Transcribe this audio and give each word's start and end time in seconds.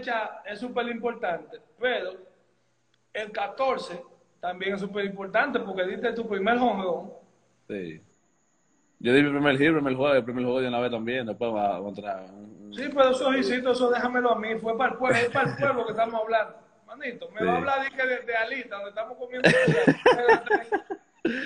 fecha 0.00 0.42
es 0.44 0.58
súper 0.58 0.88
importante, 0.88 1.58
pero 1.78 2.12
el 3.12 3.30
14 3.30 4.02
también 4.40 4.74
es 4.74 4.80
súper 4.80 5.04
importante 5.04 5.60
porque 5.60 5.84
diste 5.84 6.12
tu 6.12 6.26
primer 6.26 6.58
home 6.58 7.10
Sí. 7.68 8.00
Yo 8.98 9.14
di 9.14 9.22
mi 9.22 9.30
primer 9.30 9.60
el 9.60 9.74
primer 9.74 9.94
juego, 9.94 10.14
el 10.14 10.24
primer 10.24 10.44
juego 10.44 10.60
de 10.60 10.68
una 10.68 10.80
vez 10.80 10.90
también, 10.90 11.26
después 11.26 11.54
va 11.54 11.76
a 11.76 11.80
contra 11.80 12.22
un... 12.22 12.72
Sí, 12.74 12.84
pero 12.94 13.10
esos 13.10 13.36
hijito, 13.36 13.72
eso 13.72 13.90
déjamelo 13.90 14.32
a 14.32 14.38
mí, 14.38 14.56
fue 14.56 14.76
para 14.76 14.92
el 14.92 14.98
pueblo, 14.98 15.16
es 15.16 15.30
para 15.30 15.50
el 15.50 15.56
pueblo 15.56 15.86
que 15.86 15.92
estamos 15.92 16.20
hablando. 16.20 16.54
Manito, 16.86 17.28
me 17.30 17.44
va 17.44 17.52
a 17.52 17.56
hablar 17.58 17.90
de, 17.90 18.06
de, 18.06 18.20
de 18.22 18.36
Alita, 18.36 18.76
donde 18.76 18.90
estamos 18.90 19.16
comiendo. 19.16 19.48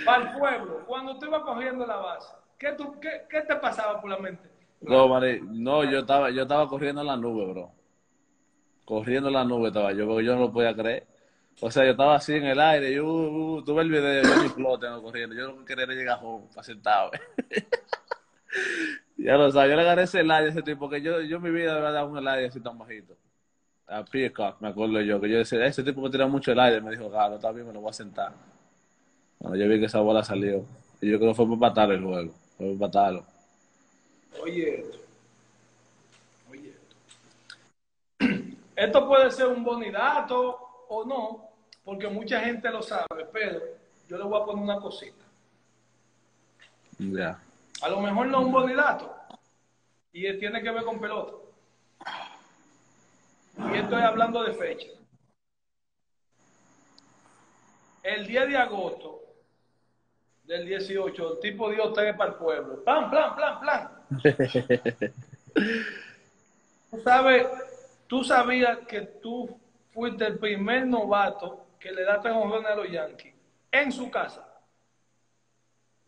para 0.04 0.22
el 0.22 0.38
pueblo, 0.38 0.84
cuando 0.86 1.18
tú 1.18 1.26
ibas 1.26 1.42
cogiendo 1.42 1.86
la 1.86 1.96
base, 1.96 2.34
¿qué, 2.58 2.72
tú, 2.72 2.98
qué, 2.98 3.26
qué 3.28 3.42
te 3.42 3.56
pasaba 3.56 4.00
por 4.00 4.10
la 4.10 4.18
mente? 4.18 4.48
No, 4.80 5.06
Mari, 5.08 5.40
no, 5.42 5.84
yo 5.84 6.00
estaba, 6.00 6.30
yo 6.30 6.42
estaba 6.42 6.66
corriendo 6.68 7.02
en 7.02 7.06
la 7.06 7.16
nube, 7.16 7.52
bro. 7.52 7.70
Corriendo 8.84 9.28
en 9.28 9.34
la 9.34 9.44
nube 9.44 9.68
estaba 9.68 9.92
yo, 9.92 10.20
yo 10.20 10.34
no 10.34 10.40
lo 10.40 10.52
podía 10.52 10.74
creer. 10.74 11.06
O 11.60 11.70
sea, 11.70 11.84
yo 11.84 11.92
estaba 11.92 12.16
así 12.16 12.34
en 12.34 12.44
el 12.44 12.60
aire, 12.60 12.92
yo 12.92 13.06
uh, 13.06 13.56
uh 13.56 13.62
tuve 13.62 13.82
el 13.82 13.90
video, 13.90 14.22
yo 14.22 14.42
ni 14.42 14.48
flote 14.48 14.88
no 14.88 15.02
corriendo, 15.02 15.34
yo 15.34 15.52
no 15.52 15.64
quería 15.64 15.86
llegar 15.86 16.18
home, 16.22 16.46
sentado. 16.62 17.12
ya 19.16 19.36
lo 19.36 19.50
sabes, 19.52 19.70
yo 19.70 19.76
le 19.76 19.82
agarré 19.82 20.02
ese 20.02 20.20
a 20.20 20.46
ese 20.46 20.62
tipo, 20.62 20.80
porque 20.80 21.00
yo, 21.00 21.20
yo 21.20 21.40
mi 21.40 21.50
vida 21.50 21.76
había 21.76 21.90
dado 21.92 22.08
un 22.08 22.28
aire 22.28 22.48
así 22.48 22.60
tan 22.60 22.76
bajito. 22.76 23.16
A 23.86 24.04
Peacock, 24.04 24.60
me 24.60 24.68
acuerdo 24.68 25.00
yo, 25.00 25.20
que 25.20 25.28
yo 25.28 25.38
decía, 25.38 25.64
ese 25.64 25.82
tipo 25.84 26.00
me 26.00 26.10
tira 26.10 26.26
mucho 26.26 26.52
el 26.52 26.58
aire, 26.58 26.80
me 26.80 26.90
dijo, 26.90 27.08
claro, 27.08 27.36
está 27.36 27.52
bien, 27.52 27.66
me 27.66 27.72
lo 27.72 27.80
voy 27.80 27.90
a 27.90 27.92
sentar. 27.92 28.32
Bueno, 29.38 29.56
yo 29.56 29.68
vi 29.68 29.78
que 29.78 29.86
esa 29.86 30.00
bola 30.00 30.24
salió, 30.24 30.66
y 31.00 31.10
yo 31.10 31.18
creo 31.18 31.30
que 31.30 31.36
fue 31.36 31.46
por 31.46 31.58
matar 31.58 31.90
el 31.92 32.02
juego, 32.02 32.32
fue 32.56 32.66
por 32.66 32.76
matarlo. 32.76 33.24
Oye 34.42 35.03
esto. 38.76 39.06
Puede 39.06 39.30
ser 39.30 39.46
un 39.46 39.64
bonidato 39.64 40.86
o 40.88 41.04
no, 41.04 41.50
porque 41.84 42.08
mucha 42.08 42.40
gente 42.40 42.70
lo 42.70 42.82
sabe, 42.82 43.26
pero 43.32 43.60
yo 44.08 44.18
le 44.18 44.24
voy 44.24 44.40
a 44.40 44.44
poner 44.44 44.62
una 44.62 44.80
cosita. 44.80 45.24
Ya. 46.98 47.40
A 47.82 47.88
lo 47.88 48.00
mejor 48.00 48.26
no 48.28 48.40
es 48.40 48.46
un 48.46 48.52
bonidato 48.52 49.14
y 50.12 50.32
tiene 50.38 50.62
que 50.62 50.70
ver 50.70 50.84
con 50.84 51.00
pelota. 51.00 51.32
Y 53.72 53.76
estoy 53.76 54.02
hablando 54.02 54.42
de 54.44 54.52
fecha. 54.54 54.88
El 58.02 58.26
10 58.26 58.48
de 58.48 58.56
agosto 58.56 59.22
del 60.44 60.66
18, 60.66 61.32
el 61.32 61.40
tipo 61.40 61.70
dio 61.70 61.92
tres 61.92 62.14
para 62.16 62.30
el 62.30 62.36
pueblo. 62.36 62.84
Plan, 62.84 63.10
plan, 63.10 63.34
plan, 63.34 63.60
plan. 63.60 63.90
tú 66.90 67.00
sabes, 67.02 67.46
tú 68.06 68.24
sabías 68.24 68.78
que 68.86 69.02
tú 69.02 69.58
fuiste 69.90 70.26
el 70.26 70.38
primer 70.38 70.86
novato 70.86 71.66
que 71.78 71.92
le 71.92 72.04
da 72.04 72.20
tres 72.20 72.34
a 72.34 72.74
los 72.74 72.90
Yankees 72.90 73.34
en 73.70 73.92
su 73.92 74.10
casa. 74.10 74.48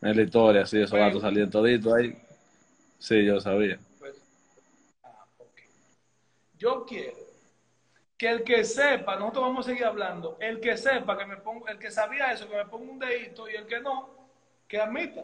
En 0.01 0.15
la 0.15 0.21
historia, 0.23 0.65
sí, 0.65 0.81
esos 0.81 0.97
gatos 0.97 1.21
salían 1.21 1.49
toditos 1.49 1.93
ahí. 1.93 2.15
Sí, 2.99 3.25
yo 3.25 3.39
sabía. 3.39 3.79
Pues, 3.99 4.15
ah, 5.03 5.25
yo 6.57 6.85
quiero 6.85 7.27
que 8.17 8.29
el 8.29 8.43
que 8.43 8.63
sepa, 8.63 9.15
nosotros 9.15 9.43
vamos 9.43 9.65
a 9.65 9.69
seguir 9.69 9.85
hablando, 9.85 10.37
el 10.39 10.59
que 10.59 10.75
sepa 10.75 11.17
que 11.17 11.25
me 11.25 11.37
ponga, 11.37 11.71
el 11.71 11.77
que 11.77 11.91
sabía 11.91 12.31
eso, 12.31 12.49
que 12.49 12.57
me 12.57 12.65
ponga 12.65 12.91
un 12.91 12.99
dedito 12.99 13.47
y 13.47 13.55
el 13.55 13.67
que 13.67 13.79
no, 13.79 14.09
que 14.67 14.81
admita. 14.81 15.23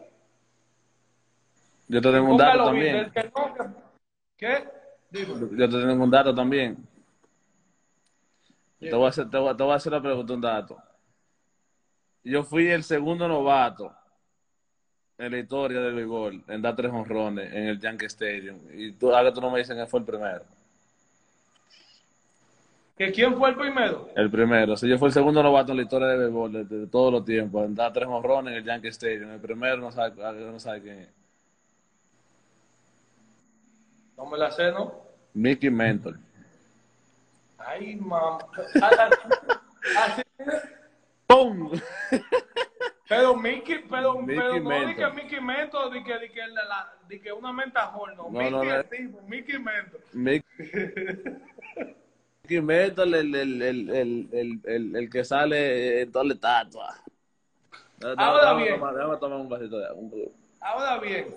Yo 1.88 2.00
te 2.00 2.12
tengo 2.12 2.30
un 2.30 2.36
dato 2.36 2.66
también. 2.66 3.10
que 3.10 3.24
no, 3.24 3.74
¿Qué? 4.36 4.68
Yo 5.14 5.68
te 5.68 5.80
tengo 5.80 6.04
un 6.04 6.10
dato 6.10 6.34
también. 6.34 6.76
Te 8.80 8.94
voy, 8.94 9.06
a 9.06 9.08
hacer, 9.08 9.30
te, 9.30 9.38
voy, 9.38 9.56
te 9.56 9.62
voy 9.62 9.72
a 9.72 9.76
hacer 9.76 9.92
la 9.92 10.02
pregunta, 10.02 10.34
un 10.34 10.40
dato. 10.40 10.76
Yo 12.24 12.42
fui 12.42 12.66
el 12.68 12.82
segundo 12.82 13.28
novato 13.28 13.94
en 15.16 15.30
la 15.30 15.38
historia 15.38 15.80
del 15.80 15.94
béisbol 15.94 16.42
en 16.48 16.60
dar 16.60 16.74
tres 16.74 16.90
honrones 16.92 17.52
en 17.52 17.68
el 17.68 17.80
Yankee 17.80 18.06
Stadium. 18.06 18.58
Y 18.74 18.92
tú, 18.92 19.14
ahora 19.14 19.32
tú 19.32 19.40
no 19.40 19.50
me 19.50 19.60
dices 19.60 19.76
que 19.76 19.86
fue 19.86 20.00
el 20.00 20.06
primero. 20.06 20.42
¿Que 22.98 23.12
quién 23.12 23.36
fue 23.36 23.50
el 23.50 23.56
primero? 23.56 24.08
El 24.16 24.30
primero. 24.30 24.76
Si 24.76 24.88
yo 24.88 24.98
fui 24.98 25.06
el 25.06 25.14
segundo 25.14 25.42
novato 25.42 25.72
en 25.72 25.78
la 25.78 25.84
historia 25.84 26.08
del 26.08 26.18
béisbol 26.18 26.68
de, 26.68 26.86
todos 26.88 27.12
los 27.12 27.24
tiempos 27.24 27.64
en 27.64 27.74
dar 27.74 27.92
tres 27.92 28.08
honrones 28.08 28.52
en 28.52 28.58
el 28.58 28.64
Yankee 28.64 28.88
Stadium. 28.88 29.30
El 29.30 29.40
primero 29.40 29.76
no 29.76 29.92
sabe, 29.92 30.14
no 30.16 30.58
sabe 30.58 30.82
quién 30.82 30.98
es. 30.98 31.08
No 34.16 34.26
me 34.26 34.38
la 34.38 34.50
sé, 34.50 34.72
¿no? 34.72 35.03
Mickey 35.34 35.68
Mentor. 35.68 36.18
Ay, 37.58 37.96
mamá. 37.96 38.38
Así. 39.98 40.22
¡Pum! 41.26 41.70
Pero 43.08 43.36
Mickey, 43.36 43.84
pero, 43.90 44.14
Mickey 44.14 44.36
pero 44.36 44.60
no 44.60 44.86
di 44.86 44.94
que 44.94 45.10
Mickey 45.10 45.40
Mento, 45.40 45.90
di 45.90 46.02
que, 46.02 46.18
di 46.20 46.28
que, 46.30 46.46
la, 46.46 46.92
di 47.08 47.20
que 47.20 47.32
una 47.32 47.52
menta 47.52 47.92
no. 47.92 48.06
no 48.14 48.30
Mickey 48.30 48.50
no, 48.50 48.64
no, 48.64 48.84
tipo, 48.84 49.20
Mickey 49.28 49.58
Mento. 49.58 49.98
Mickey, 50.12 50.44
Mickey 52.42 52.60
Mento, 52.62 53.02
el, 53.02 53.14
el, 53.14 53.34
el, 53.34 53.90
el, 53.90 54.60
el, 54.64 54.96
el, 54.96 55.10
que 55.10 55.24
sale 55.24 56.02
en 56.02 56.12
toda 56.12 56.24
la 56.24 56.34
estatua. 56.34 56.94
Ahora 58.16 58.54
bien. 58.54 58.80
Déjame 58.80 59.16
tomar 59.18 59.38
un 59.38 59.48
vasito 59.48 59.78
de 59.78 59.86
agua. 59.86 60.10
Ahora 60.60 60.98
bien. 60.98 61.34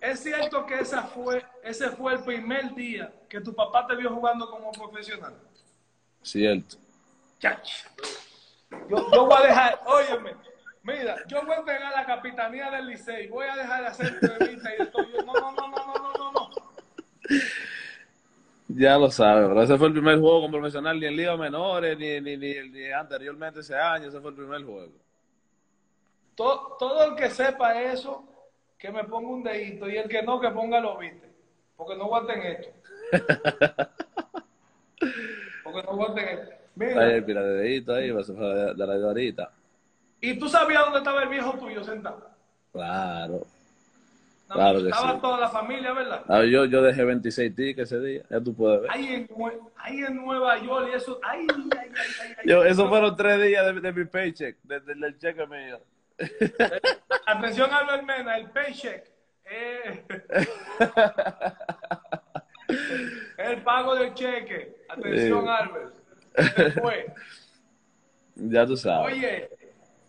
Es 0.00 0.20
cierto 0.20 0.64
que 0.64 0.78
esa 0.78 1.02
fue, 1.02 1.44
ese 1.62 1.90
fue 1.90 2.14
el 2.14 2.20
primer 2.20 2.74
día 2.74 3.12
que 3.28 3.40
tu 3.40 3.54
papá 3.54 3.86
te 3.86 3.96
vio 3.96 4.10
jugando 4.10 4.48
como 4.48 4.70
profesional. 4.70 5.34
Cierto. 6.22 6.76
Chach. 7.40 7.84
Yo, 8.88 9.10
yo 9.12 9.26
voy 9.26 9.36
a 9.38 9.46
dejar, 9.46 9.80
óyeme, 9.86 10.34
mira, 10.82 11.16
yo 11.26 11.42
voy 11.42 11.52
a 11.52 11.58
entregar 11.58 11.92
la 11.92 12.04
capitanía 12.04 12.70
del 12.70 12.86
Licey, 12.86 13.28
voy 13.28 13.46
a 13.46 13.56
dejar 13.56 13.82
de 13.82 13.86
hacer 13.88 14.06
entrevistas 14.08 14.72
y 14.78 14.82
esto. 14.82 14.98
Yo, 15.02 15.22
no, 15.24 15.32
no, 15.32 15.52
no, 15.52 15.68
no, 15.68 15.84
no, 15.86 16.12
no, 16.12 16.32
no. 16.32 16.50
Ya 18.68 18.98
lo 18.98 19.10
sabes, 19.10 19.48
pero 19.48 19.62
ese 19.62 19.78
fue 19.78 19.88
el 19.88 19.94
primer 19.94 20.20
juego 20.20 20.42
como 20.42 20.58
profesional, 20.58 21.00
ni 21.00 21.06
en 21.06 21.16
Liga 21.16 21.36
Menores, 21.36 21.98
ni, 21.98 22.20
ni, 22.20 22.36
ni, 22.36 22.68
ni 22.70 22.90
anteriormente 22.90 23.60
ese 23.60 23.74
año, 23.74 24.08
ese 24.08 24.20
fue 24.20 24.30
el 24.30 24.36
primer 24.36 24.62
juego. 24.62 24.92
Todo, 26.34 26.76
todo 26.78 27.04
el 27.04 27.16
que 27.16 27.30
sepa 27.30 27.80
eso, 27.80 28.37
que 28.78 28.92
me 28.92 29.04
ponga 29.04 29.28
un 29.28 29.42
dedito 29.42 29.88
y 29.88 29.96
el 29.96 30.08
que 30.08 30.22
no, 30.22 30.40
que 30.40 30.50
ponga 30.50 30.80
los 30.80 30.98
viste. 30.98 31.28
Porque 31.76 31.96
no 31.96 32.04
aguanten 32.04 32.42
esto. 32.42 32.68
porque 35.64 35.82
no 35.82 35.90
aguanten 35.90 36.28
esto. 36.28 36.54
Mira. 36.76 37.02
Ahí, 37.02 37.20
mira, 37.22 37.42
de 37.42 37.54
dedito 37.54 37.94
ahí, 37.94 38.08
de, 38.10 38.74
de 38.74 38.86
la 38.86 38.94
ahorita. 39.08 39.50
¿Y 40.20 40.38
tú 40.38 40.48
sabías 40.48 40.84
dónde 40.84 40.98
estaba 40.98 41.22
el 41.24 41.28
viejo 41.28 41.58
tuyo 41.58 41.82
sentado? 41.82 42.30
Claro. 42.72 43.46
claro 44.48 44.78
que 44.80 44.88
estaba 44.88 45.20
toda 45.20 45.40
la 45.40 45.48
familia, 45.48 45.92
¿verdad? 45.92 46.22
Ah, 46.28 46.44
yo, 46.44 46.64
yo 46.66 46.82
dejé 46.82 47.04
26 47.04 47.54
tickets 47.54 47.92
ese 47.92 48.00
día, 48.04 48.22
ya 48.30 48.40
tú 48.40 48.54
puedes 48.54 48.82
ver. 48.82 48.90
Ahí 48.92 49.06
en, 49.14 49.28
ahí 49.76 49.98
en 49.98 50.16
Nueva 50.16 50.58
York 50.58 50.90
y 50.92 50.96
eso, 50.96 51.18
ay, 51.22 51.46
ay, 51.52 51.70
ay, 51.78 51.90
ay, 52.36 52.44
yo, 52.44 52.64
Esos 52.64 52.88
fueron 52.88 53.16
tres 53.16 53.42
días 53.42 53.66
de, 53.66 53.80
de 53.80 53.92
mi 53.92 54.04
paycheck, 54.04 54.56
desde 54.62 54.92
el 54.92 55.18
cheque 55.18 55.46
mío. 55.46 55.80
Atención, 57.26 57.72
Albert 57.72 58.04
Mena, 58.04 58.36
el 58.36 58.50
paycheck. 58.50 59.10
Eh, 59.44 60.04
el 63.38 63.62
pago 63.62 63.94
del 63.94 64.14
cheque. 64.14 64.84
Atención, 64.88 65.48
Albert. 65.48 65.94
Después. 66.56 67.06
Ya 68.34 68.66
tú 68.66 68.76
sabes. 68.76 69.12
Oye, 69.12 69.50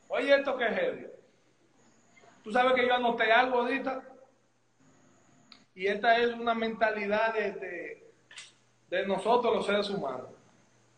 oye 0.07 0.35
esto 0.35 0.57
que 0.57 0.65
es 0.65 0.75
heavy. 0.75 1.07
Tú 2.43 2.51
sabes 2.51 2.73
que 2.73 2.87
yo 2.87 2.93
anoté 2.95 3.31
algo 3.31 3.59
ahorita. 3.59 4.03
Y 5.75 5.87
esta 5.87 6.17
es 6.17 6.33
una 6.33 6.53
mentalidad 6.53 7.33
de, 7.33 7.51
de, 7.53 8.11
de 8.89 9.07
nosotros 9.07 9.55
los 9.55 9.65
seres 9.65 9.89
humanos. 9.89 10.27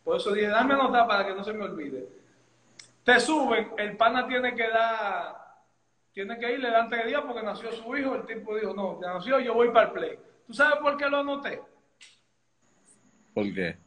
Por 0.03 0.17
eso 0.17 0.31
dije, 0.31 0.47
dame 0.47 0.73
anotar 0.73 1.07
para 1.07 1.25
que 1.25 1.35
no 1.35 1.43
se 1.43 1.53
me 1.53 1.65
olvide. 1.65 2.20
Te 3.03 3.19
suben, 3.19 3.71
el 3.77 3.97
pana 3.97 4.27
tiene 4.27 4.55
que 4.55 4.67
dar, 4.69 5.35
tiene 6.13 6.37
que 6.37 6.53
ir, 6.53 6.59
le 6.59 6.69
dan 6.69 6.89
tres 6.89 7.07
días 7.07 7.21
porque 7.25 7.41
nació 7.41 7.71
su 7.71 7.95
hijo, 7.95 8.15
el 8.15 8.25
tipo 8.25 8.55
dijo, 8.55 8.73
no, 8.73 9.01
ya 9.01 9.13
nació, 9.13 9.39
yo 9.39 9.53
voy 9.53 9.69
para 9.69 9.87
el 9.87 9.93
play. 9.93 10.19
¿Tú 10.45 10.53
sabes 10.53 10.79
por 10.79 10.97
qué 10.97 11.09
lo 11.09 11.17
anoté? 11.17 11.61
¿Por 13.33 13.53
qué? 13.53 13.77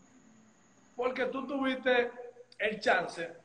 Porque 0.97 1.27
tú 1.27 1.47
tuviste 1.47 2.11
el 2.59 2.81
chance 2.81 3.37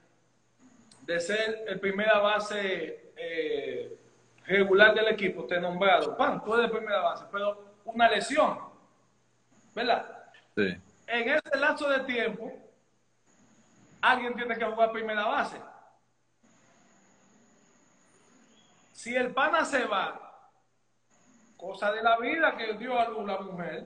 de 1.01 1.19
ser 1.19 1.65
el 1.67 1.79
primera 1.79 2.19
base 2.19 3.11
eh, 3.15 3.97
regular 4.45 4.95
del 4.95 5.09
equipo, 5.09 5.45
te 5.45 5.55
he 5.55 5.59
nombrado, 5.59 6.15
pan, 6.17 6.43
tú 6.43 6.55
eres 6.55 6.71
primera 6.71 7.01
base, 7.01 7.25
pero 7.31 7.75
una 7.85 8.09
lesión, 8.09 8.57
¿verdad? 9.75 10.31
Sí. 10.55 10.75
En 11.07 11.29
ese 11.29 11.57
lapso 11.59 11.89
de 11.89 11.99
tiempo, 12.01 12.53
alguien 14.01 14.35
tiene 14.35 14.57
que 14.57 14.65
jugar 14.65 14.91
primera 14.91 15.25
base. 15.25 15.57
Si 18.93 19.15
el 19.15 19.33
pana 19.33 19.63
se 19.63 19.85
va, 19.85 20.19
cosa 21.55 21.91
de 21.91 22.03
la 22.03 22.17
vida 22.17 22.57
que 22.57 22.73
dio 22.73 22.99
a 22.99 23.09
la 23.09 23.39
mujer, 23.39 23.85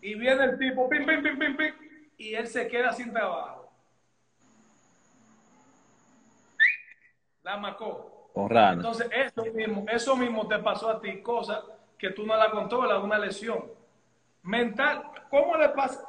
y 0.00 0.14
viene 0.14 0.44
el 0.44 0.58
tipo, 0.58 0.88
pim, 0.88 1.04
pim, 1.04 1.22
pim, 1.22 1.38
pim, 1.38 1.56
pim, 1.56 1.74
y 2.16 2.34
él 2.34 2.46
se 2.46 2.68
queda 2.68 2.92
sin 2.92 3.12
trabajo. 3.12 3.72
La 7.42 7.56
macó. 7.56 8.30
Rana. 8.36 8.74
Entonces, 8.74 9.08
eso 9.12 9.44
mismo, 9.52 9.84
eso 9.88 10.16
mismo 10.16 10.46
te 10.46 10.58
pasó 10.60 10.90
a 10.90 11.00
ti, 11.00 11.20
cosa 11.22 11.64
que 11.98 12.10
tú 12.10 12.24
no 12.24 12.36
la 12.36 12.50
controlas, 12.50 13.02
una 13.02 13.18
lesión. 13.18 13.64
Mental, 14.42 15.10
¿cómo 15.28 15.56
le 15.56 15.70
pasa? 15.70 16.04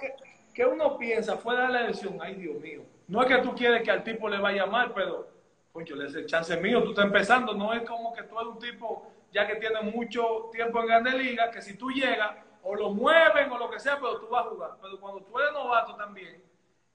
Que 0.59 0.65
uno 0.65 0.97
piensa 0.97 1.37
fuera 1.37 1.67
de 1.67 1.73
la 1.73 1.81
lesión? 1.83 2.17
Ay, 2.19 2.35
Dios 2.35 2.59
mío. 2.59 2.81
No 3.07 3.21
es 3.21 3.29
que 3.29 3.41
tú 3.41 3.55
quieres 3.55 3.81
que 3.81 3.91
al 3.91 4.03
tipo 4.03 4.27
le 4.27 4.39
vaya 4.39 4.65
mal, 4.65 4.91
pero, 4.93 5.29
coño, 5.71 5.95
le 5.95 6.07
el 6.07 6.25
chance 6.25 6.57
mío, 6.57 6.83
tú 6.83 6.89
estás 6.89 7.05
empezando. 7.05 7.53
No 7.53 7.71
es 7.71 7.83
como 7.83 8.11
que 8.11 8.23
tú 8.23 8.37
eres 8.37 8.51
un 8.51 8.59
tipo 8.59 9.09
ya 9.31 9.47
que 9.47 9.55
tiene 9.55 9.79
mucho 9.83 10.49
tiempo 10.51 10.81
en 10.81 10.87
Grande 10.87 11.11
Liga, 11.11 11.49
que 11.49 11.61
si 11.61 11.77
tú 11.77 11.89
llegas, 11.89 12.35
o 12.61 12.75
lo 12.75 12.89
mueven 12.89 13.49
o 13.49 13.57
lo 13.57 13.69
que 13.69 13.79
sea, 13.79 13.95
pero 14.01 14.19
tú 14.19 14.27
vas 14.27 14.47
a 14.47 14.49
jugar. 14.49 14.71
Pero 14.81 14.99
cuando 14.99 15.21
tú 15.23 15.39
eres 15.39 15.53
novato 15.53 15.95
también, 15.95 16.43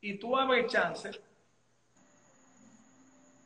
y 0.02 0.18
tú 0.18 0.36
abres 0.36 0.66
chance, 0.70 1.10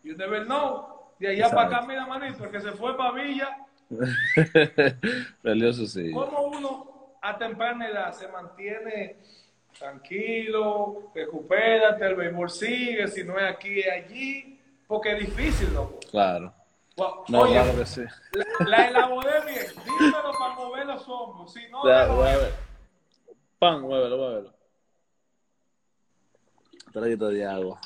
you 0.03 0.17
never 0.17 0.45
know. 0.47 1.13
De 1.21 1.29
allá 1.29 1.49
para 1.49 1.69
acá, 1.69 1.87
mira, 1.87 2.05
manito, 2.07 2.43
el 2.43 2.51
que 2.51 2.61
se 2.61 2.73
fue 2.73 2.97
para 2.97 3.13
Villa. 3.13 3.57
Su 5.73 5.87
silla. 5.87 6.13
¿Cómo 6.13 6.43
uno 6.43 7.15
a 7.23 7.39
temprana 7.39 7.87
edad 7.87 8.13
se 8.13 8.27
mantiene 8.27 9.17
tranquilo, 9.79 11.11
recupérate, 11.15 12.05
el 12.07 12.15
béisbol 12.15 12.51
sigue, 12.51 13.09
si 13.09 13.25
no 13.25 13.39
es 13.39 13.45
aquí, 13.45 13.81
es 13.81 13.93
allí? 13.93 14.61
Porque 14.87 15.13
es 15.13 15.21
difícil, 15.21 15.73
loco. 15.75 16.01
Claro. 16.11 16.53
No, 17.29 17.41
Oye, 17.43 17.53
claro 17.53 17.79
que 17.79 17.87
sí. 17.87 18.03
la, 18.33 18.45
la 18.67 18.89
elaboré 18.89 19.31
bien. 19.47 19.67
Dímelo 19.85 20.33
para 20.39 20.55
mover 20.55 20.87
los 20.87 21.09
hombros. 21.09 21.53
Si 21.53 21.61
no, 21.71 21.87
Ya, 21.89 22.09
mueve. 22.13 22.51
Pan, 23.59 23.81
muévelo, 23.83 24.17
muévelo. 24.19 24.55
Traguito 26.93 27.29
de 27.29 27.45
agua. 27.47 27.81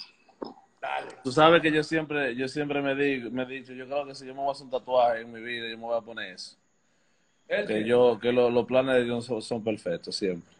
dale. 0.80 1.08
Tú 1.22 1.30
sabes 1.32 1.60
que 1.60 1.70
yo 1.72 1.82
siempre, 1.82 2.34
yo 2.36 2.48
siempre 2.48 2.80
me, 2.80 2.94
digo, 2.94 3.30
me 3.30 3.42
he 3.42 3.46
dicho, 3.46 3.72
yo 3.74 3.84
creo 3.86 4.06
que 4.06 4.14
si 4.14 4.24
yo 4.26 4.32
me 4.34 4.40
voy 4.40 4.48
a 4.48 4.52
hacer 4.52 4.64
un 4.64 4.70
tatuaje 4.70 5.20
en 5.20 5.32
mi 5.32 5.40
vida, 5.42 5.68
yo 5.68 5.76
me 5.76 5.84
voy 5.84 5.98
a 5.98 6.00
poner 6.00 6.32
eso. 6.34 6.56
Que- 7.46 7.84
yo, 7.84 8.18
que 8.18 8.32
lo- 8.32 8.48
los 8.50 8.64
planes 8.64 8.94
de 8.94 9.04
Dios 9.04 9.26
son, 9.26 9.42
son 9.42 9.62
perfectos 9.62 10.16
siempre. 10.16 10.50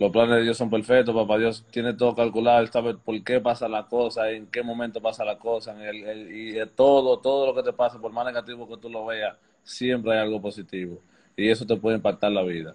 Los 0.00 0.10
planes 0.10 0.36
de 0.36 0.42
Dios 0.44 0.56
son 0.56 0.70
perfectos, 0.70 1.14
papá 1.14 1.36
Dios 1.36 1.62
tiene 1.70 1.92
todo 1.92 2.16
calculado, 2.16 2.60
él 2.62 2.70
sabe 2.70 2.94
por 2.94 3.22
qué 3.22 3.38
pasa 3.38 3.68
la 3.68 3.84
cosa, 3.84 4.30
en 4.30 4.46
qué 4.46 4.62
momento 4.62 4.98
pasa 5.02 5.26
la 5.26 5.36
cosa, 5.36 5.72
en 5.72 5.82
el- 5.82 6.04
el- 6.04 6.32
y 6.34 6.52
de 6.52 6.64
todo, 6.64 7.18
todo 7.18 7.48
lo 7.48 7.54
que 7.54 7.62
te 7.62 7.74
pasa, 7.74 7.98
por 8.00 8.10
más 8.10 8.24
negativo 8.24 8.66
que 8.66 8.78
tú 8.78 8.88
lo 8.88 9.04
veas, 9.04 9.36
siempre 9.62 10.12
hay 10.12 10.20
algo 10.20 10.40
positivo. 10.40 10.98
Y 11.36 11.50
eso 11.50 11.66
te 11.66 11.76
puede 11.76 11.96
impactar 11.96 12.32
la 12.32 12.42
vida. 12.42 12.74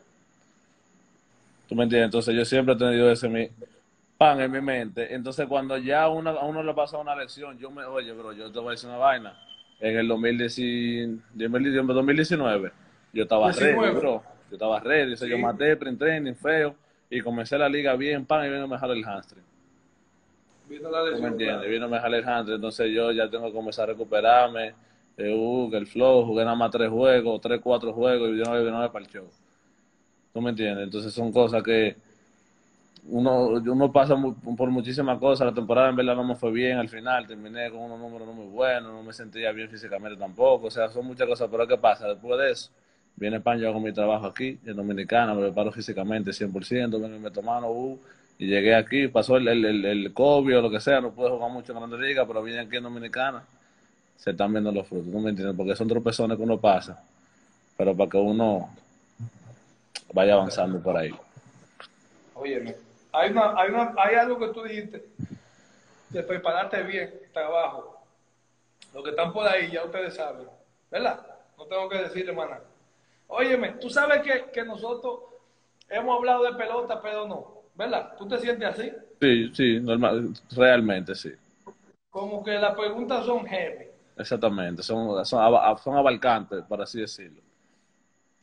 ¿Tú 1.68 1.74
me 1.74 1.86
entiendes? 1.86 2.06
Entonces 2.06 2.36
yo 2.36 2.45
siempre 2.45 2.75
he 2.75 2.77
tenido 2.77 3.10
ese 3.10 3.28
mi 3.28 3.50
pan 4.19 4.39
en 4.39 4.51
mi 4.51 4.62
mente. 4.62 5.12
Entonces 5.12 5.48
cuando 5.48 5.80
ya 5.80 6.04
a 6.04 6.10
uno, 6.10 6.30
a 6.30 6.45
uno 6.45 6.62
le 6.62 6.75
pasa 6.75 7.00
una 7.00 7.16
lección, 7.16 7.57
yo 7.57 7.71
me, 7.71 7.83
oye, 7.86 8.12
bro, 8.12 8.33
yo 8.33 8.51
te 8.51 8.60
voy 8.60 8.68
a 8.68 8.71
decir 8.74 8.88
una 8.88 9.00
vaina. 9.00 9.36
En 9.80 9.98
el 9.98 10.07
2010 10.07 10.57
2019, 11.33 12.71
yo 13.13 13.24
estaba 13.24 13.51
ready, 13.51 13.71
19. 13.71 14.00
bro. 14.00 14.24
Yo 14.51 14.57
estaba 14.57 14.80
ready. 14.80 15.13
O 15.13 15.18
sea, 15.18 15.28
yo 15.28 15.39
maté 15.39 15.75
print 15.75 15.98
training 15.98 16.36
feo 16.36 16.75
y 17.10 17.22
comencé 17.22 17.57
la 17.57 17.69
liga 17.69 17.96
bien, 17.96 18.25
pan, 18.25 18.46
y 18.46 18.50
vino 18.50 18.63
a 18.63 18.68
me 18.68 18.78
jalar 18.78 18.98
el 18.98 19.06
hamstring. 19.06 19.44
Vino 20.68 20.90
la 20.90 21.04
¿Tú 21.12 21.22
me 21.22 21.28
entiendes? 21.30 21.57
claro. 21.57 21.69
Vino 21.69 21.86
a 21.86 21.90
me 21.90 22.00
jalar 22.00 22.19
el 22.19 22.25
hamstring. 22.25 22.56
Entonces 22.56 22.92
yo 22.92 23.12
ya 23.12 23.30
tengo 23.30 23.48
que 23.48 23.54
comenzar 23.54 23.84
a 23.84 23.94
recuperarme. 23.94 24.74
Eh, 25.18 25.34
uh, 25.34 25.74
el 25.74 25.88
flow, 25.88 26.25
jugué 26.25 26.44
nada 26.44 26.56
más 26.56 26.72
tres 26.72 26.90
juegos, 26.90 27.40
tres, 27.40 27.62
cuatro 27.62 27.94
juegos 27.94 28.31
y 28.31 28.38
yo 28.38 28.44
no, 28.44 28.72
no 28.72 28.80
me 28.80 28.90
para 28.90 29.06
el 29.06 29.12
show. 29.12 29.28
¿Tú 30.34 30.42
me 30.42 30.50
entiendes? 30.50 30.84
Entonces 30.84 31.13
son 31.13 31.31
cosas 31.31 31.63
que 31.63 31.96
uno, 33.07 33.48
uno 33.48 33.92
pasa 33.92 34.16
por 34.57 34.69
muchísimas 34.72 35.19
cosas. 35.19 35.48
La 35.48 35.54
temporada 35.54 35.90
en 35.90 35.96
verdad 35.96 36.16
no 36.16 36.24
me 36.24 36.36
fue 36.36 36.52
bien 36.52 36.78
al 36.78 36.90
final. 36.90 37.28
Terminé 37.28 37.69
con 37.69 37.80
unos 37.81 38.00
números 38.00 38.28
no 38.28 38.34
muy 38.34 38.48
buenos. 38.48 38.92
No 38.92 39.04
me 39.04 39.13
sentía 39.13 39.52
bien 39.52 39.69
físicamente 39.69 40.18
tampoco. 40.18 40.68
O 40.68 40.72
sea, 40.72 40.90
son 40.90 41.06
muchas 41.06 41.28
cosas. 41.28 41.48
Pero 41.50 41.68
¿qué 41.68 41.78
pasa? 41.78 42.07
Después 42.07 42.38
de 42.40 42.52
eso, 42.52 42.72
viene 43.16 43.40
Pan, 43.40 43.60
yo 43.60 43.70
hago 43.70 43.80
mi 43.80 43.94
trabajo 43.94 44.26
aquí, 44.28 44.60
en 44.66 44.76
Dominicana. 44.76 45.34
Me 45.34 45.42
preparo 45.44 45.72
físicamente 45.72 46.32
100%. 46.32 46.92
Vengo 46.92 47.16
y 47.16 47.20
meto 47.20 47.42
mano. 47.42 47.70
Uh, 47.72 48.00
y 48.38 48.48
llegué 48.48 48.76
aquí. 48.76 49.08
Pasó 49.08 49.38
el, 49.38 49.48
el, 49.48 49.66
el, 49.66 49.86
el 49.86 50.14
COVID 50.14 50.58
o 50.58 50.62
lo 50.62 50.70
que 50.70 50.80
sea. 50.80 51.02
No 51.02 51.12
pude 51.12 51.30
jugar 51.30 51.52
mucho 51.52 51.72
en 51.72 51.80
Grande 51.80 51.98
Liga, 51.98 52.26
pero 52.26 52.44
vine 52.44 52.60
aquí 52.60 52.78
en 52.78 52.84
Dominicana. 52.84 53.44
Se 54.18 54.32
están 54.32 54.52
viendo 54.52 54.72
los 54.72 54.88
frutos. 54.88 55.08
¿No 55.08 55.20
me 55.20 55.30
entiendes? 55.30 55.56
Porque 55.56 55.76
son 55.76 55.88
tropezones 55.88 56.38
que 56.38 56.44
uno 56.44 56.60
pasa. 56.60 57.04
Pero 57.78 57.96
para 57.96 58.10
que 58.10 58.18
uno 58.18 58.70
vaya 60.14 60.34
avanzando 60.34 60.82
por 60.82 60.96
ahí. 60.98 61.14
Óyeme, 62.34 62.76
hay, 63.12 63.32
una, 63.32 63.54
hay, 63.60 63.70
una, 63.70 63.94
hay 63.98 64.16
algo 64.16 64.40
que 64.40 64.48
tú 64.48 64.64
dijiste 64.64 65.06
de 66.10 66.24
prepararte 66.24 66.82
bien, 66.84 67.14
trabajo. 67.34 68.02
Los 68.94 69.04
que 69.04 69.10
están 69.10 69.34
por 69.34 69.48
ahí 69.48 69.70
ya 69.72 69.84
ustedes 69.84 70.16
saben, 70.16 70.48
¿verdad? 70.90 71.20
No 71.58 71.66
tengo 71.66 71.90
que 71.90 71.98
decirle 71.98 72.32
más 72.32 72.50
nada. 72.50 72.64
Óyeme, 73.27 73.72
tú 73.74 73.89
sabes 73.89 74.22
que, 74.22 74.51
que 74.51 74.63
nosotros 74.63 75.19
hemos 75.89 76.18
hablado 76.18 76.44
de 76.44 76.54
pelota, 76.54 77.01
pero 77.01 77.27
no, 77.27 77.62
¿verdad? 77.75 78.16
¿Tú 78.18 78.27
te 78.27 78.38
sientes 78.38 78.68
así? 78.68 78.92
Sí, 79.22 79.51
sí, 79.54 79.80
normal, 79.80 80.33
realmente 80.56 81.16
sí. 81.16 81.31
Como 82.10 82.44
que 82.44 82.51
las 82.51 82.75
preguntas 82.75 83.25
son 83.25 83.45
heavy. 83.45 83.88
Exactamente, 84.18 84.81
son, 84.83 85.25
son, 85.25 85.77
son 85.77 85.98
abarcantes, 85.98 86.63
por 86.63 86.81
así 86.81 87.01
decirlo. 87.01 87.42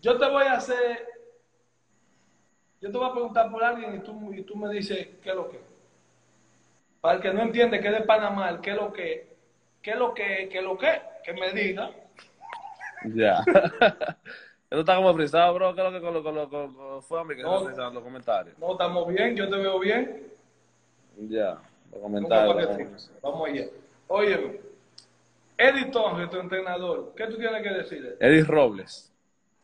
Yo 0.01 0.19
te 0.19 0.29
voy 0.29 0.45
a 0.45 0.55
hacer, 0.55 1.07
yo 2.81 2.91
te 2.91 2.99
voy 2.99 3.09
a 3.09 3.13
preguntar 3.13 3.51
por 3.51 3.63
alguien 3.63 3.95
y 3.95 4.01
tú, 4.01 4.35
y 4.35 4.43
tú 4.43 4.57
me 4.57 4.69
dices 4.73 5.09
qué 5.23 5.31
es 5.31 5.37
lo 5.37 5.49
que. 5.49 5.61
Para 7.01 7.17
el 7.17 7.23
que 7.23 7.33
no 7.33 7.43
entiende 7.43 7.81
qué 7.81 7.89
es 7.89 7.95
de 7.95 8.05
Panamá, 8.05 8.61
qué 8.61 8.71
es 8.73 8.77
lo 8.77 8.93
que, 8.93 9.37
qué 9.81 9.93
es 9.93 9.97
lo 9.97 10.13
que, 10.13 10.49
qué 10.51 10.59
es 10.59 10.65
lo 10.65 10.77
que, 10.77 11.01
que 11.25 11.33
me 11.33 11.53
diga. 11.53 11.91
Ya. 13.15 13.43
Eso 14.73 14.81
está 14.81 14.97
como 14.97 15.13
frisado, 15.15 15.53
bro. 15.53 15.75
¿Qué 15.75 15.87
es 15.87 15.93
lo 15.93 15.99
que 16.01 16.01
con, 16.05 16.15
lo- 16.15 16.23
con, 16.23 16.35
lo- 16.35 16.49
con, 16.49 16.75
con- 16.75 17.03
fue 17.03 17.21
a 17.21 17.25
mí 17.25 17.37
que 17.37 17.43
No. 17.43 17.69
en 17.69 17.77
los 17.95 18.03
comentarios? 18.03 18.59
No, 18.59 18.73
estamos 18.73 19.07
bien, 19.09 19.37
yo 19.37 19.47
te 19.51 19.57
veo 19.59 19.79
bien. 19.79 20.33
Ya, 21.29 21.59
los 21.93 22.01
comentarios. 22.01 23.11
Vamos 23.23 23.49
allá. 23.51 23.67
Óyeme, 24.09 24.61
Eddie 25.59 25.91
Torres, 25.91 26.31
tu 26.31 26.39
entrenador, 26.39 27.13
¿qué 27.15 27.27
tú 27.27 27.37
tienes 27.37 27.63
que 27.63 27.69
decir? 27.69 28.17
Eddie 28.19 28.45
Robles. 28.45 29.13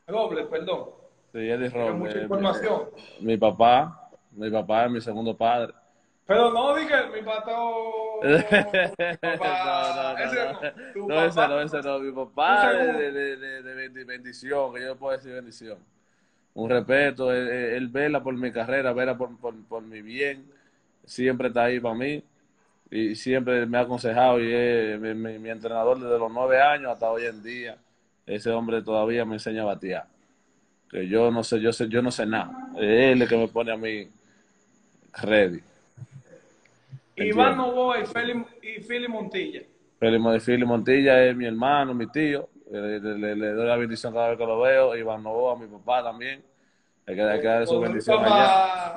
Robles, 0.06 0.46
perdón. 0.46 0.90
Sí, 1.32 1.38
Eddie 1.38 1.70
Robles. 1.70 1.94
mucha 1.94 2.18
información. 2.20 2.82
Mi, 3.20 3.26
mi 3.28 3.36
papá, 3.38 4.10
mi 4.32 4.50
papá 4.50 4.84
es 4.84 4.90
mi 4.90 5.00
segundo 5.00 5.34
padre. 5.34 5.72
Pero 6.28 6.52
no 6.52 6.76
diga 6.76 7.06
mi 7.06 7.22
patrón. 7.22 7.72
papá. 8.20 8.68
no, 9.96 10.12
no, 10.12 10.18
Ese 10.18 10.44
no, 10.44 10.52
no. 10.52 11.08
No, 11.08 11.24
ese 11.24 11.48
no, 11.48 11.60
ese 11.62 11.82
no, 11.82 11.98
mi 12.00 12.12
papá 12.12 12.72
de, 12.74 12.92
de, 12.92 13.12
de, 13.12 13.36
de- 13.38 13.62
de 13.62 13.74
bendi- 13.90 14.04
bendición, 14.06 14.74
que 14.74 14.80
yo 14.82 14.88
le 14.90 14.94
puedo 14.96 15.16
decir 15.16 15.32
bendición. 15.32 15.78
Un 16.52 16.68
respeto, 16.68 17.32
él, 17.32 17.88
vela 17.88 18.22
por 18.22 18.34
mi 18.34 18.52
carrera, 18.52 18.92
vela 18.92 19.16
por, 19.16 19.34
por, 19.38 19.54
por 19.64 19.82
mi 19.82 20.02
bien, 20.02 20.44
siempre 21.06 21.48
está 21.48 21.64
ahí 21.64 21.80
para 21.80 21.94
mí 21.94 22.22
y 22.90 23.14
siempre 23.14 23.64
me 23.64 23.78
ha 23.78 23.82
aconsejado 23.82 24.38
y 24.40 24.52
es 24.52 25.00
mi, 25.00 25.14
mi- 25.14 25.38
mi 25.38 25.48
entrenador 25.48 25.98
desde 25.98 26.18
los 26.18 26.30
nueve 26.30 26.60
años 26.60 26.92
hasta 26.92 27.10
hoy 27.10 27.24
en 27.24 27.42
día. 27.42 27.78
Ese 28.26 28.50
hombre 28.50 28.82
todavía 28.82 29.24
me 29.24 29.36
enseña 29.36 29.62
a 29.62 29.66
batear. 29.66 30.06
Que 30.90 31.08
yo 31.08 31.30
no 31.30 31.42
sé, 31.42 31.58
yo 31.60 31.72
sé, 31.72 31.88
yo 31.88 32.02
no 32.02 32.10
sé 32.10 32.26
nada. 32.26 32.68
Es 32.76 33.12
él 33.12 33.22
el 33.22 33.28
que 33.28 33.36
me 33.38 33.48
pone 33.48 33.72
a 33.72 33.76
mí 33.78 34.08
ready. 35.22 35.60
Iván 37.26 37.56
Novoa 37.56 38.00
y 38.00 38.06
Feli, 38.06 38.44
y 38.62 38.80
Philly 38.82 39.08
Montilla. 39.08 39.62
Félix 39.98 40.44
Fili 40.44 40.64
Montilla 40.64 41.24
es 41.24 41.34
mi 41.36 41.46
hermano, 41.46 41.92
mi 41.94 42.06
tío. 42.10 42.48
Le, 42.70 43.00
le- 43.00 43.18
le- 43.18 43.36
le 43.36 43.52
doy 43.52 43.66
la 43.66 43.76
bendición 43.76 44.12
cada 44.12 44.28
vez 44.28 44.38
que 44.38 44.44
lo 44.46 44.60
veo. 44.60 44.96
Iván 44.96 45.22
Novoa, 45.22 45.58
mi 45.58 45.66
papá 45.66 46.02
también. 46.02 46.42
Hay 47.06 47.14
que, 47.14 47.22
hay 47.22 47.40
que 47.40 47.46
darle 47.46 47.66
su 47.66 47.80
bendición 47.80 48.22
allá. 48.24 48.94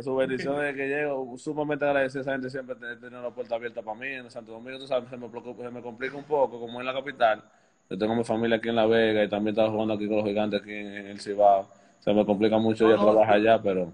su 0.00 0.16
bendición 0.16 0.60
de 0.60 0.74
que 0.74 0.88
llego. 0.88 1.36
Sumamente 1.38 1.84
agradecido 1.84 2.20
a 2.20 2.22
esa 2.22 2.32
gente 2.32 2.50
siempre 2.50 2.74
tener 2.76 2.98
tener 3.00 3.20
la 3.20 3.30
puerta 3.30 3.54
abierta 3.54 3.82
para 3.82 3.98
mí 3.98 4.08
en 4.08 4.30
Santo 4.30 4.52
Domingo. 4.52 4.78
Tú 4.78 4.86
sabes, 4.86 5.08
se 5.08 5.16
me, 5.16 5.28
preocupa- 5.28 5.62
se 5.64 5.70
me 5.70 5.80
complica 5.80 6.16
un 6.16 6.24
poco, 6.24 6.58
como 6.60 6.80
en 6.80 6.86
la 6.86 6.92
capital. 6.92 7.42
Yo 7.88 7.96
tengo 7.96 8.14
mi 8.16 8.24
familia 8.24 8.56
aquí 8.56 8.68
en 8.68 8.76
La 8.76 8.86
Vega 8.86 9.22
y 9.22 9.28
también 9.28 9.52
estaba 9.54 9.70
jugando 9.70 9.94
aquí 9.94 10.08
con 10.08 10.16
los 10.16 10.26
gigantes 10.26 10.60
aquí 10.60 10.72
en, 10.74 10.86
en 10.96 11.06
el 11.06 11.20
Cibao. 11.20 11.68
Se 12.00 12.12
me 12.12 12.26
complica 12.26 12.58
mucho 12.58 12.88
No, 12.88 12.96
no, 12.96 13.02
trabajar 13.04 13.34
allá, 13.36 13.62
pero 13.62 13.92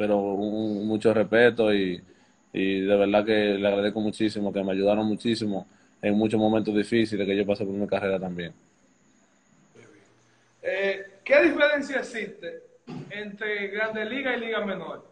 pero 0.00 0.16
un- 0.18 0.86
mucho 0.88 1.12
respeto 1.12 1.74
y, 1.74 2.02
y 2.54 2.80
de 2.80 2.96
verdad 2.96 3.22
que 3.22 3.32
le 3.58 3.68
agradezco 3.68 4.00
muchísimo, 4.00 4.50
que 4.50 4.64
me 4.64 4.72
ayudaron 4.72 5.06
muchísimo 5.06 5.66
en 6.00 6.14
muchos 6.14 6.40
momentos 6.40 6.74
difíciles 6.74 7.26
que 7.26 7.36
yo 7.36 7.44
pasé 7.44 7.66
por 7.66 7.74
mi 7.74 7.86
carrera 7.86 8.18
también. 8.18 8.54
Eh, 10.62 11.18
¿Qué 11.22 11.42
diferencia 11.42 11.98
existe 11.98 12.62
entre 13.10 13.68
Grande 13.68 14.06
Liga 14.06 14.34
y 14.34 14.40
Liga 14.40 14.64
Menor? 14.64 15.04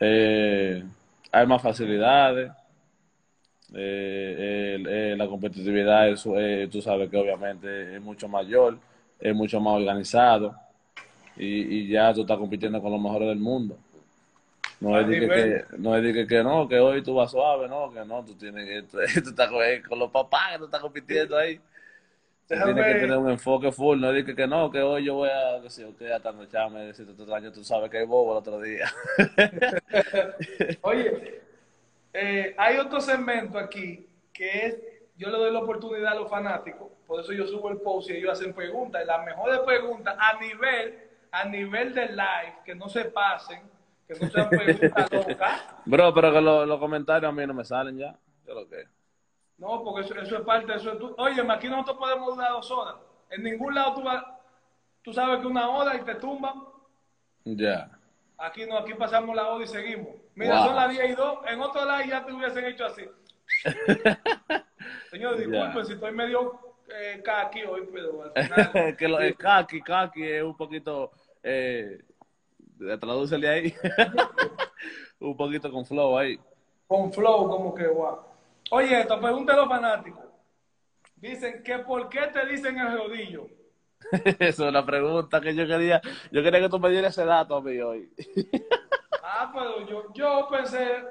Eh, 0.00 0.82
hay 1.30 1.46
más 1.46 1.62
facilidades, 1.62 2.50
eh, 3.72 4.82
eh, 4.84 5.14
la 5.16 5.28
competitividad, 5.28 6.08
es, 6.08 6.26
eh, 6.26 6.68
tú 6.72 6.82
sabes 6.82 7.08
que 7.08 7.16
obviamente 7.16 7.94
es 7.94 8.02
mucho 8.02 8.26
mayor, 8.26 8.78
es 9.20 9.32
mucho 9.32 9.60
más 9.60 9.74
organizado 9.74 10.56
y, 11.38 11.78
y 11.84 11.88
ya 11.88 12.12
tú 12.12 12.22
estás 12.22 12.38
compitiendo 12.38 12.80
con 12.82 12.92
los 12.92 13.00
mejores 13.00 13.28
del 13.28 13.38
mundo. 13.38 13.76
No 14.80 14.98
es 15.00 15.08
de 15.08 15.18
que, 15.18 15.28
que- 15.28 15.64
no 15.78 15.96
es 15.96 16.02
de 16.04 16.12
que, 16.12 16.26
que 16.26 16.42
no, 16.44 16.68
que 16.68 16.78
hoy 16.78 17.02
tú 17.02 17.14
vas 17.14 17.30
suave, 17.32 17.66
no, 17.68 17.92
que 17.92 18.04
no, 18.04 18.24
tú 18.24 18.34
tienes 18.34 18.64
que, 18.66 18.82
tú 19.22 19.30
estás 19.30 19.48
con, 19.48 19.60
con 19.88 19.98
los 19.98 20.10
papás 20.10 20.52
que 20.52 20.58
tú 20.58 20.64
estás 20.66 20.80
compitiendo 20.80 21.36
ahí. 21.36 21.60
Déjame- 22.48 22.74
tienes 22.74 22.86
que 22.86 23.00
tener 23.00 23.18
un 23.18 23.30
enfoque 23.30 23.72
full, 23.72 24.00
no 24.00 24.08
es 24.10 24.14
de 24.14 24.24
que, 24.24 24.34
que 24.36 24.46
no, 24.46 24.70
que 24.70 24.80
hoy 24.80 25.04
yo 25.04 25.16
voy 25.16 25.28
a, 25.30 25.60
que 25.62 25.68
si 25.68 25.82
yo 25.82 25.88
estoy 25.88 26.10
atando 26.12 26.46
chame, 26.46 26.94
si 26.94 27.04
te 27.04 27.34
año 27.34 27.52
tú 27.52 27.62
sabes 27.64 27.90
que 27.90 27.98
hay 27.98 28.06
bobo 28.06 28.32
el 28.32 28.38
otro 28.38 28.60
día. 28.60 28.90
Oye, 30.82 31.40
eh, 32.12 32.54
hay 32.56 32.76
otro 32.78 33.00
segmento 33.00 33.58
aquí 33.58 34.06
que 34.32 34.66
es, 34.66 34.78
yo 35.16 35.28
le 35.30 35.36
doy 35.38 35.52
la 35.52 35.58
oportunidad 35.60 36.12
a 36.12 36.20
los 36.20 36.30
fanáticos, 36.30 36.88
por 37.06 37.20
eso 37.20 37.32
yo 37.32 37.46
subo 37.46 37.70
el 37.70 37.78
post 37.78 38.10
y 38.10 38.14
ellos 38.16 38.32
hacen 38.32 38.52
preguntas, 38.54 39.02
y 39.02 39.06
las 39.06 39.24
mejores 39.24 39.58
preguntas 39.60 40.16
a 40.18 40.38
nivel, 40.40 40.94
a 41.32 41.44
nivel 41.44 41.94
de 41.94 42.08
live, 42.08 42.56
que 42.64 42.74
no 42.74 42.88
se 42.88 43.06
pasen, 43.06 43.62
que 44.06 44.14
no 44.14 44.30
sean 44.30 44.48
preguntas 44.48 45.12
locas. 45.28 45.64
Bro, 45.84 46.14
pero 46.14 46.32
que 46.32 46.40
lo- 46.40 46.66
los 46.66 46.78
comentarios 46.78 47.28
a 47.28 47.32
mí 47.32 47.46
no 47.46 47.54
me 47.54 47.64
salen 47.64 47.98
ya. 47.98 48.16
Yo 48.46 48.54
lo 48.54 48.68
que. 48.68 48.84
No, 49.58 49.82
porque 49.82 50.02
eso, 50.06 50.14
eso 50.20 50.36
es 50.36 50.42
parte 50.42 50.66
de 50.72 50.78
eso. 50.78 51.14
Oye, 51.18 51.42
aquí 51.50 51.68
nosotros 51.68 51.96
podemos 51.98 52.34
durar 52.36 52.52
dos 52.52 52.70
horas. 52.70 52.94
En 53.30 53.42
ningún 53.42 53.74
lado 53.74 53.94
tú 53.94 54.02
vas, 54.02 54.24
tú 55.02 55.12
sabes 55.12 55.40
que 55.40 55.46
una 55.46 55.68
hora 55.68 55.96
y 55.96 56.00
te 56.02 56.14
tumban. 56.14 56.62
Ya. 57.44 57.90
Aquí 58.38 58.66
no, 58.66 58.78
aquí 58.78 58.94
pasamos 58.94 59.34
la 59.34 59.48
hora 59.48 59.64
y 59.64 59.66
seguimos. 59.66 60.14
Mira, 60.36 60.58
Wow. 60.58 60.66
son 60.68 60.76
las 60.76 60.90
10 60.90 61.10
y 61.10 61.14
2. 61.14 61.38
En 61.48 61.60
otro 61.60 61.84
lado 61.84 62.04
ya 62.04 62.24
te 62.24 62.32
hubiesen 62.32 62.64
hecho 62.66 62.84
así. 62.86 63.04
Señor, 65.10 65.36
disculpen 65.36 65.86
si 65.86 65.92
estoy 65.94 66.12
medio 66.12 66.60
eh, 66.90 67.22
caqui 67.22 67.64
hoy, 67.64 67.88
pero 67.92 68.22
al 68.22 68.32
final. 68.32 68.96
que 68.96 69.08
lo, 69.08 69.20
el 69.20 69.36
kaki, 69.36 69.82
kaki 69.82 70.22
es 70.24 70.42
un 70.42 70.56
poquito. 70.56 71.10
Eh, 71.42 71.98
tradúcele 73.00 73.48
ahí. 73.48 73.74
un 75.20 75.36
poquito 75.36 75.70
con 75.70 75.84
flow 75.84 76.18
ahí. 76.18 76.38
con 76.86 77.12
flow, 77.12 77.48
como 77.48 77.74
que 77.74 77.86
guau. 77.86 78.20
Oye, 78.70 79.00
esto, 79.00 79.20
pregúntale 79.20 79.58
a 79.58 79.62
los 79.62 79.68
fanáticos. 79.68 80.24
Dicen 81.16 81.62
que 81.62 81.78
por 81.80 82.08
qué 82.08 82.26
te 82.32 82.46
dicen 82.46 82.78
el 82.78 82.96
rodillo. 82.96 83.48
Esa 84.12 84.46
es 84.46 84.58
una 84.58 84.84
pregunta 84.84 85.40
que 85.40 85.54
yo 85.54 85.66
quería. 85.66 86.00
Yo 86.30 86.42
quería 86.42 86.60
que 86.60 86.68
tú 86.68 86.78
me 86.78 86.90
dieras 86.90 87.16
ese 87.16 87.26
dato 87.26 87.56
a 87.56 87.62
mí 87.62 87.78
hoy. 87.80 88.10
Ah, 89.30 89.52
pero 89.52 89.86
yo, 89.86 90.12
yo 90.14 90.48
pensé, 90.50 91.04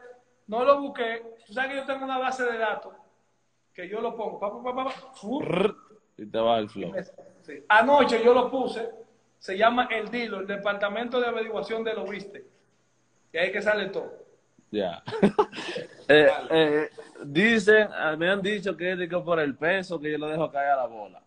no 0.47 0.63
lo 0.63 0.81
busqué. 0.81 1.23
Tú 1.45 1.53
sabes 1.53 1.69
que 1.69 1.77
yo 1.77 1.85
tengo 1.85 2.03
una 2.03 2.17
base 2.17 2.43
de 2.43 2.57
datos 2.57 2.91
que 3.77 3.87
yo 3.87 4.01
lo 4.01 4.15
pongo. 4.15 4.39
Pa, 4.39 4.51
pa, 4.51 4.75
pa, 4.75 4.95
y 6.17 6.25
te 6.25 6.39
va 6.39 6.57
el 6.57 6.67
flow. 6.67 6.91
sí. 7.43 7.63
Anoche 7.69 8.23
yo 8.23 8.33
lo 8.33 8.49
puse. 8.49 8.89
Se 9.37 9.55
llama 9.55 9.87
el 9.91 10.09
DILO, 10.09 10.39
el 10.39 10.47
Departamento 10.47 11.21
de 11.21 11.27
Averiguación 11.27 11.83
de 11.83 11.93
lo 11.93 12.05
Viste. 12.05 12.43
Y 13.31 13.37
ahí 13.37 13.51
que 13.51 13.61
sale 13.61 13.89
todo. 13.89 14.11
Ya. 14.71 15.03
eh, 16.07 16.27
eh, 16.49 16.89
dicen, 17.23 17.87
ah, 17.93 18.15
me 18.17 18.31
han 18.31 18.41
dicho 18.41 18.75
que 18.75 18.93
es 18.93 19.09
por 19.23 19.39
el 19.39 19.55
peso 19.55 19.99
que 19.99 20.11
yo 20.11 20.17
le 20.17 20.25
dejo 20.25 20.51
caer 20.51 20.71
a 20.71 20.77
la 20.77 20.85
bola. 20.87 21.21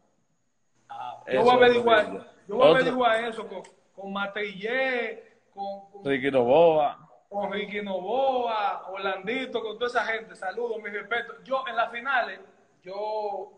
Yo 1.29 1.33
Eso 1.33 1.43
voy 1.43 1.51
a 1.51 1.55
averiguar, 1.55 2.33
yo 2.49 2.57
voy 2.57 2.67
a 2.67 2.71
averiguar 2.71 3.25
eso 3.27 3.47
con, 3.47 3.63
con 3.95 4.13
Matillé, 4.13 5.39
con, 5.55 5.89
con, 5.93 6.05
Ricky 6.05 6.33
Novoa. 6.33 7.10
Con 7.31 7.51
Ricky 7.53 7.81
Novoa, 7.81 8.89
Orlandito, 8.91 9.63
con 9.63 9.79
toda 9.79 9.87
esa 9.87 10.05
gente. 10.05 10.35
Saludos, 10.35 10.83
mi 10.83 10.91
respeto. 10.91 11.35
Yo 11.45 11.65
en 11.69 11.77
las 11.77 11.91
finales, 11.93 12.41
yo 12.83 13.53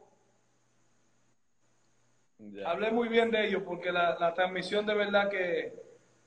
Ya. 2.38 2.68
hablé 2.70 2.90
muy 2.90 3.08
bien 3.08 3.30
de 3.30 3.46
ellos 3.46 3.62
porque 3.64 3.90
la, 3.90 4.16
la 4.18 4.34
transmisión 4.34 4.84
de 4.84 4.94
verdad 4.94 5.30
que, 5.30 5.72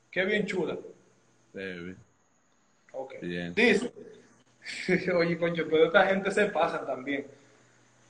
que 0.10 0.26
bien 0.26 0.46
chula. 0.48 0.76
Baby. 1.54 1.96
Ok. 2.94 3.14
Bien. 3.22 3.54
Dice, 3.54 3.94
oye, 5.16 5.38
concho, 5.38 5.66
pero 5.70 5.86
esta 5.86 6.08
gente 6.08 6.32
se 6.32 6.48
pasa 6.48 6.84
también. 6.84 7.28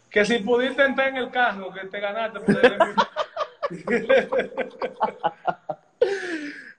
Que 0.10 0.24
si 0.24 0.38
pudiste 0.40 0.82
entrar 0.86 1.10
en 1.10 1.18
el 1.18 1.30
carro, 1.30 1.74
que 1.74 1.88
te 1.88 2.00
ganaste 2.00 2.40
MVP. 2.40 2.96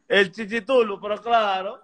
El 0.08 0.30
chichitulo, 0.32 0.98
pero 1.00 1.20
claro. 1.20 1.80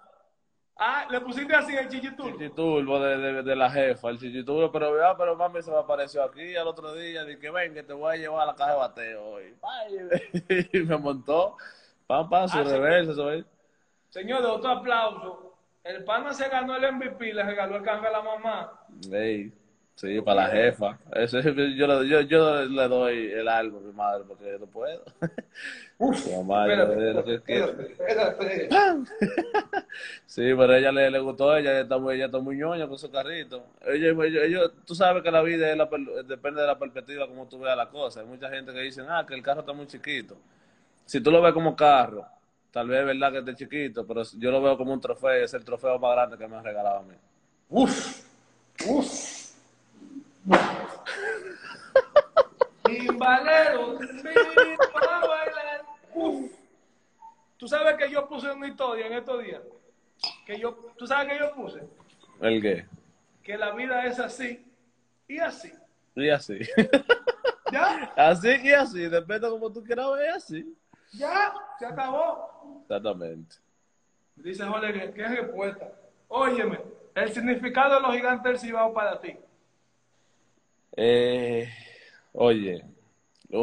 Ah, 0.85 1.07
le 1.11 1.21
pusiste 1.21 1.55
así 1.55 1.77
el 1.77 1.89
chichitul. 1.89 2.33
Chichitulo 2.33 3.01
de, 3.01 3.17
de, 3.19 3.43
de 3.43 3.57
la 3.57 3.71
jefa, 3.71 4.11
el 4.11 4.19
chichitulo, 4.19 4.71
pero 4.73 4.93
vea, 4.93 5.17
pero 5.17 5.37
mami 5.37 5.62
se 5.62 5.71
me 5.71 5.79
apareció 5.79 6.23
aquí 6.25 6.57
al 6.57 6.67
otro 6.67 6.93
día, 6.95 7.25
dije, 7.25 7.51
ven, 7.51 7.73
que 7.75 7.83
te 7.83 7.93
voy 7.93 8.15
a 8.15 8.19
llevar 8.19 8.43
a 8.43 8.47
la 8.53 8.55
caja 8.57 8.73
de 8.73 8.77
bateo 8.79 9.25
hoy. 9.25 9.55
Y 10.73 10.79
me 10.81 10.97
montó, 10.97 11.57
pam, 12.07 12.29
pam, 12.29 12.49
su 12.49 12.59
Ah, 12.59 12.65
reversa, 12.65 13.12
eso 13.12 13.33
es. 13.33 13.45
Señores, 14.09 14.47
otro 14.47 14.71
aplauso. 14.71 15.55
El 15.85 16.05
pana 16.05 16.33
se 16.33 16.49
ganó 16.49 16.77
el 16.77 16.93
MVP, 16.93 17.33
le 17.33 17.43
regaló 17.43 17.77
el 17.77 17.83
carro 17.83 18.07
a 18.07 18.11
la 18.12 18.23
mamá. 18.23 18.73
Ey, 19.11 19.53
sí, 20.02 20.21
para 20.21 20.42
la 20.42 20.50
jefa. 20.50 20.99
Eso 21.14 21.38
es- 21.38 21.44
yo, 21.76 21.87
le- 21.87 22.09
yo, 22.09 22.21
yo 22.23 22.64
le 22.64 22.88
doy 22.88 23.30
el 23.32 23.49
algo 23.49 23.78
a 23.78 23.80
mi 23.80 23.92
madre 23.92 24.25
porque 24.26 24.56
no 24.59 24.66
puedo. 24.66 25.02
Uf, 25.99 26.26
Mamá, 26.37 26.66
espérate, 26.66 27.14
lo 27.14 27.25
que 27.25 27.35
espérate. 27.35 28.68
Sí, 30.26 30.42
pero 30.56 30.73
a 30.73 30.78
ella 30.78 30.90
le, 30.92 31.11
le 31.11 31.18
gustó, 31.21 31.54
ella 31.56 31.80
está 31.80 31.99
muy, 31.99 32.14
ella 32.16 32.25
está 32.26 32.38
muy 32.38 32.56
ñoña 32.56 32.88
con 32.88 32.99
su 32.99 33.11
carrito. 33.11 33.66
Ellos, 33.87 34.16
ellos, 34.25 34.42
ellos- 34.44 34.73
tú 34.85 34.94
sabes 34.94 35.23
que 35.23 35.30
la 35.30 35.42
vida 35.42 35.71
es 35.71 35.76
la 35.76 35.88
per- 35.88 36.25
depende 36.25 36.61
de 36.62 36.66
la 36.66 36.78
perspectiva 36.78 37.28
como 37.28 37.47
tú 37.47 37.59
veas 37.61 37.76
la 37.76 37.88
cosa. 37.88 38.21
Hay 38.21 38.26
mucha 38.26 38.49
gente 38.50 38.73
que 38.73 38.80
dice, 38.80 39.02
ah, 39.09 39.25
que 39.26 39.35
el 39.35 39.42
carro 39.42 39.61
está 39.61 39.73
muy 39.73 39.87
chiquito. 39.87 40.37
Si 41.04 41.21
tú 41.21 41.30
lo 41.30 41.42
ves 41.42 41.52
como 41.52 41.76
carro, 41.76 42.26
tal 42.73 42.88
vez 42.88 43.00
es 43.00 43.06
verdad 43.06 43.32
que 43.32 43.38
esté 43.38 43.54
chiquito, 43.54 44.06
pero 44.06 44.23
yo 44.38 44.50
lo 44.50 44.62
veo 44.62 44.76
como 44.76 44.92
un 44.94 45.00
trofeo, 45.00 45.44
es 45.44 45.54
el 45.54 45.64
trofeo 45.64 45.99
más 45.99 46.12
grande 46.12 46.38
que 46.38 46.49
me 46.49 46.56
han 46.56 46.64
regalado 46.64 46.99
a 47.00 47.02
mí. 47.02 47.14
Uf, 47.68 48.23
uf. 48.87 49.42
Timbalero, 52.85 53.99
para 54.93 55.19
bailar. 55.27 55.85
Uf. 56.15 56.53
Tú 57.57 57.69
sabes 57.69 57.97
que 57.97 58.11
yo 58.11 58.29
puse 58.29 58.51
una 58.51 58.69
historia 58.69 59.07
en 59.07 59.13
estos 59.15 59.43
días. 59.43 59.63
Que 60.47 60.59
yo, 60.59 60.75
tú 60.97 61.07
sabes 61.07 61.33
que 61.33 61.39
yo 61.39 61.53
puse 61.55 61.83
¿El 62.41 62.63
qué? 62.63 62.87
que 63.43 63.57
la 63.59 63.73
vida 63.73 64.05
es 64.07 64.19
así 64.21 64.65
y 65.29 65.39
así. 65.39 65.73
Y 66.15 66.29
así. 66.29 66.59
Ya, 67.73 68.13
así 68.19 68.49
y 68.63 68.71
así, 68.73 69.09
depende 69.09 69.49
como 69.49 69.73
tú 69.73 69.83
quieras 69.83 70.13
ver, 70.13 70.29
así. 70.33 70.77
ya, 71.15 71.55
se 71.79 71.87
acabó. 71.87 72.83
Exactamente. 72.83 73.57
Dice 74.37 74.63
Jorge, 74.67 74.93
¿qué- 74.93 75.13
¿qué 75.15 75.27
respuesta? 75.27 75.91
Óyeme, 76.29 76.79
el 77.15 77.33
significado 77.33 77.95
de 77.95 78.01
los 78.03 78.13
gigantes 78.13 78.45
del 78.45 78.59
Cibao 78.59 78.93
para 78.93 79.19
ti. 79.23 79.39
Eh, 80.97 81.69
oye, 82.33 82.85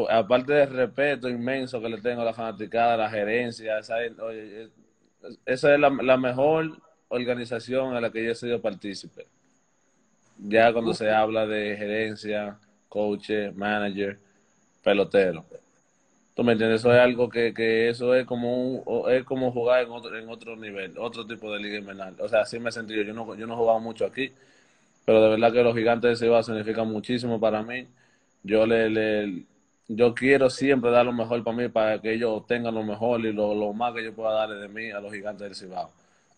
aparte 0.10 0.54
del 0.54 0.70
respeto 0.72 1.30
inmenso 1.30 1.82
que 1.82 1.90
le 1.90 2.02
tengo 2.02 2.22
a 2.22 2.26
la 2.26 2.34
fanaticada, 2.34 2.96
a 2.96 2.98
la 2.98 3.10
gerencia, 3.10 3.80
esa 3.80 4.04
es, 4.04 4.18
oye, 4.20 4.64
es- 4.64 4.72
esa 5.46 5.74
es 5.74 5.80
la, 5.80 5.90
mejor 6.18 6.82
organización 7.10 7.96
a 7.96 8.02
la 8.02 8.12
que 8.12 8.24
yo 8.24 8.32
he 8.32 8.36
sido 8.36 8.62
partícipe. 8.62 9.28
Ya 10.38 10.72
cuando 10.72 10.94
se 10.94 11.12
habla 11.12 11.46
de 11.46 11.76
gerencia, 11.78 12.58
coach, 12.88 13.30
manager, 13.56 14.18
pelotero. 14.84 15.46
¿Tú 16.36 16.44
me 16.44 16.54
entiendes? 16.54 16.82
Eso 16.82 16.94
es 16.94 17.00
algo 17.02 17.30
que, 17.30 17.54
que 17.54 17.90
eso 17.90 18.16
es 18.16 18.26
como 18.26 18.56
un, 18.82 19.12
es 19.12 19.26
como 19.26 19.52
jugar 19.52 19.84
en 19.84 19.92
otro, 19.92 20.18
en 20.18 20.30
otro 20.30 20.56
nivel, 20.56 20.98
otro 20.98 21.28
tipo 21.28 21.52
de 21.54 21.60
liga 21.60 21.78
invernal. 21.78 22.16
O 22.20 22.30
sea, 22.30 22.42
así 22.42 22.60
me 22.60 22.70
he 22.70 22.72
sentido. 22.72 23.04
Yo 23.04 23.14
no, 23.14 23.36
yo 23.36 23.46
no 23.48 23.54
he 23.56 23.58
jugado 23.58 23.80
mucho 23.82 24.06
aquí, 24.06 24.32
pero 25.10 25.24
de 25.24 25.30
verdad 25.30 25.52
que 25.52 25.64
los 25.64 25.76
gigantes 25.76 26.12
de 26.20 26.26
Cibao 26.28 26.44
significan 26.44 26.88
muchísimo 26.88 27.40
para 27.40 27.64
mí. 27.64 27.88
Yo 28.44 28.66
le, 28.68 28.90
le- 28.90 29.46
yo 29.88 30.14
quiero 30.14 30.50
siempre 30.52 30.92
dar 30.92 31.04
lo 31.06 31.14
mejor 31.14 31.44
para 31.44 31.58
mí, 31.58 31.68
para 31.70 32.00
que 32.00 32.14
ellos 32.14 32.30
obtengan 32.32 32.76
lo 32.76 32.84
mejor 32.84 33.22
y 33.26 33.34
lo, 33.34 33.56
lo 33.56 33.74
más 33.74 33.94
que 33.96 34.04
yo 34.04 34.14
pueda 34.14 34.34
darle 34.34 34.56
de 34.58 34.68
mí 34.68 34.92
a 34.92 35.00
los 35.00 35.12
gigantes 35.12 35.42
del 35.48 35.56
Cibao. 35.56 35.90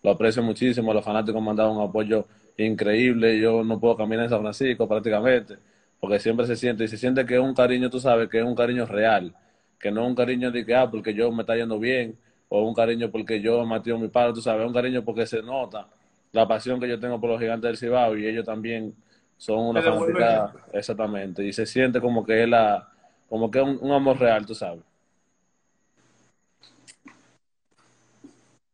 Lo 0.02 0.10
aprecio 0.12 0.42
muchísimo, 0.42 0.92
los 0.94 1.04
fanáticos 1.04 1.42
me 1.42 1.50
han 1.50 1.56
dado 1.56 1.72
un 1.72 1.86
apoyo 1.86 2.26
increíble. 2.56 3.38
Yo 3.38 3.62
no 3.62 3.78
puedo 3.78 3.96
caminar 3.96 4.24
en 4.24 4.30
San 4.30 4.40
Francisco 4.40 4.88
prácticamente, 4.88 5.58
porque 6.00 6.18
siempre 6.18 6.46
se 6.46 6.56
siente, 6.56 6.84
y 6.84 6.88
se 6.88 6.96
siente 6.96 7.26
que 7.26 7.34
es 7.34 7.40
un 7.40 7.54
cariño, 7.54 7.90
tú 7.90 8.00
sabes, 8.00 8.28
que 8.30 8.38
es 8.38 8.44
un 8.44 8.54
cariño 8.54 8.86
real, 8.86 9.34
que 9.78 9.90
no 9.90 10.02
es 10.02 10.08
un 10.08 10.14
cariño 10.14 10.50
de 10.50 10.64
que, 10.64 10.74
ah, 10.74 10.90
porque 10.90 11.12
yo 11.14 11.30
me 11.30 11.42
está 11.42 11.56
yendo 11.56 11.78
bien, 11.78 12.16
o 12.48 12.62
un 12.66 12.74
cariño 12.74 13.10
porque 13.10 13.40
yo 13.40 13.64
maté 13.66 13.92
a 13.92 13.96
mi 13.98 14.08
padre, 14.08 14.32
tú 14.34 14.40
sabes, 14.42 14.62
es 14.62 14.66
un 14.68 14.74
cariño 14.74 15.04
porque 15.04 15.26
se 15.26 15.42
nota 15.42 15.88
la 16.32 16.48
pasión 16.48 16.80
que 16.80 16.88
yo 16.88 16.98
tengo 16.98 17.20
por 17.20 17.30
los 17.30 17.40
gigantes 17.40 17.68
del 17.68 17.76
Cibao 17.76 18.16
y 18.16 18.26
ellos 18.26 18.44
también 18.44 18.94
son 19.36 19.58
una 19.58 19.82
fanaticada, 19.82 20.54
exactamente, 20.72 21.44
y 21.44 21.52
se 21.52 21.66
siente 21.66 22.00
como 22.00 22.24
que 22.24 22.42
es 22.42 22.48
la, 22.48 22.88
como 23.28 23.50
que 23.50 23.58
es 23.58 23.64
un, 23.64 23.78
un 23.80 23.92
amor 23.92 24.18
real, 24.18 24.46
tú 24.46 24.54
sabes. 24.54 24.82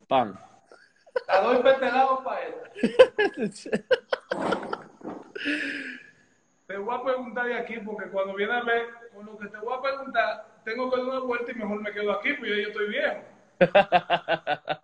Pan. 0.07 0.39
La 1.27 1.41
doy 1.43 1.63
petelado 1.63 2.23
para 2.23 2.41
él. 2.47 2.55
Te 6.67 6.77
voy 6.77 6.95
a 6.95 7.03
preguntar 7.03 7.47
de 7.47 7.57
aquí, 7.57 7.79
porque 7.79 8.11
cuando 8.11 8.35
viene 8.35 8.53
a 8.53 8.63
ver, 8.63 8.89
con 9.15 9.25
lo 9.25 9.39
que 9.39 9.47
te 9.49 9.57
voy 9.57 9.75
a 9.75 9.81
preguntar, 9.81 10.47
tengo 10.65 10.91
que 10.91 10.99
dar 10.99 11.07
una 11.07 11.21
vuelta 11.21 11.51
y 11.51 11.55
mejor 11.55 11.81
me 11.81 11.93
quedo 11.93 12.13
aquí, 12.13 12.35
porque 12.35 12.51
yo, 12.51 12.57
yo 12.57 12.69
estoy 12.69 12.89
viejo. 12.91 13.17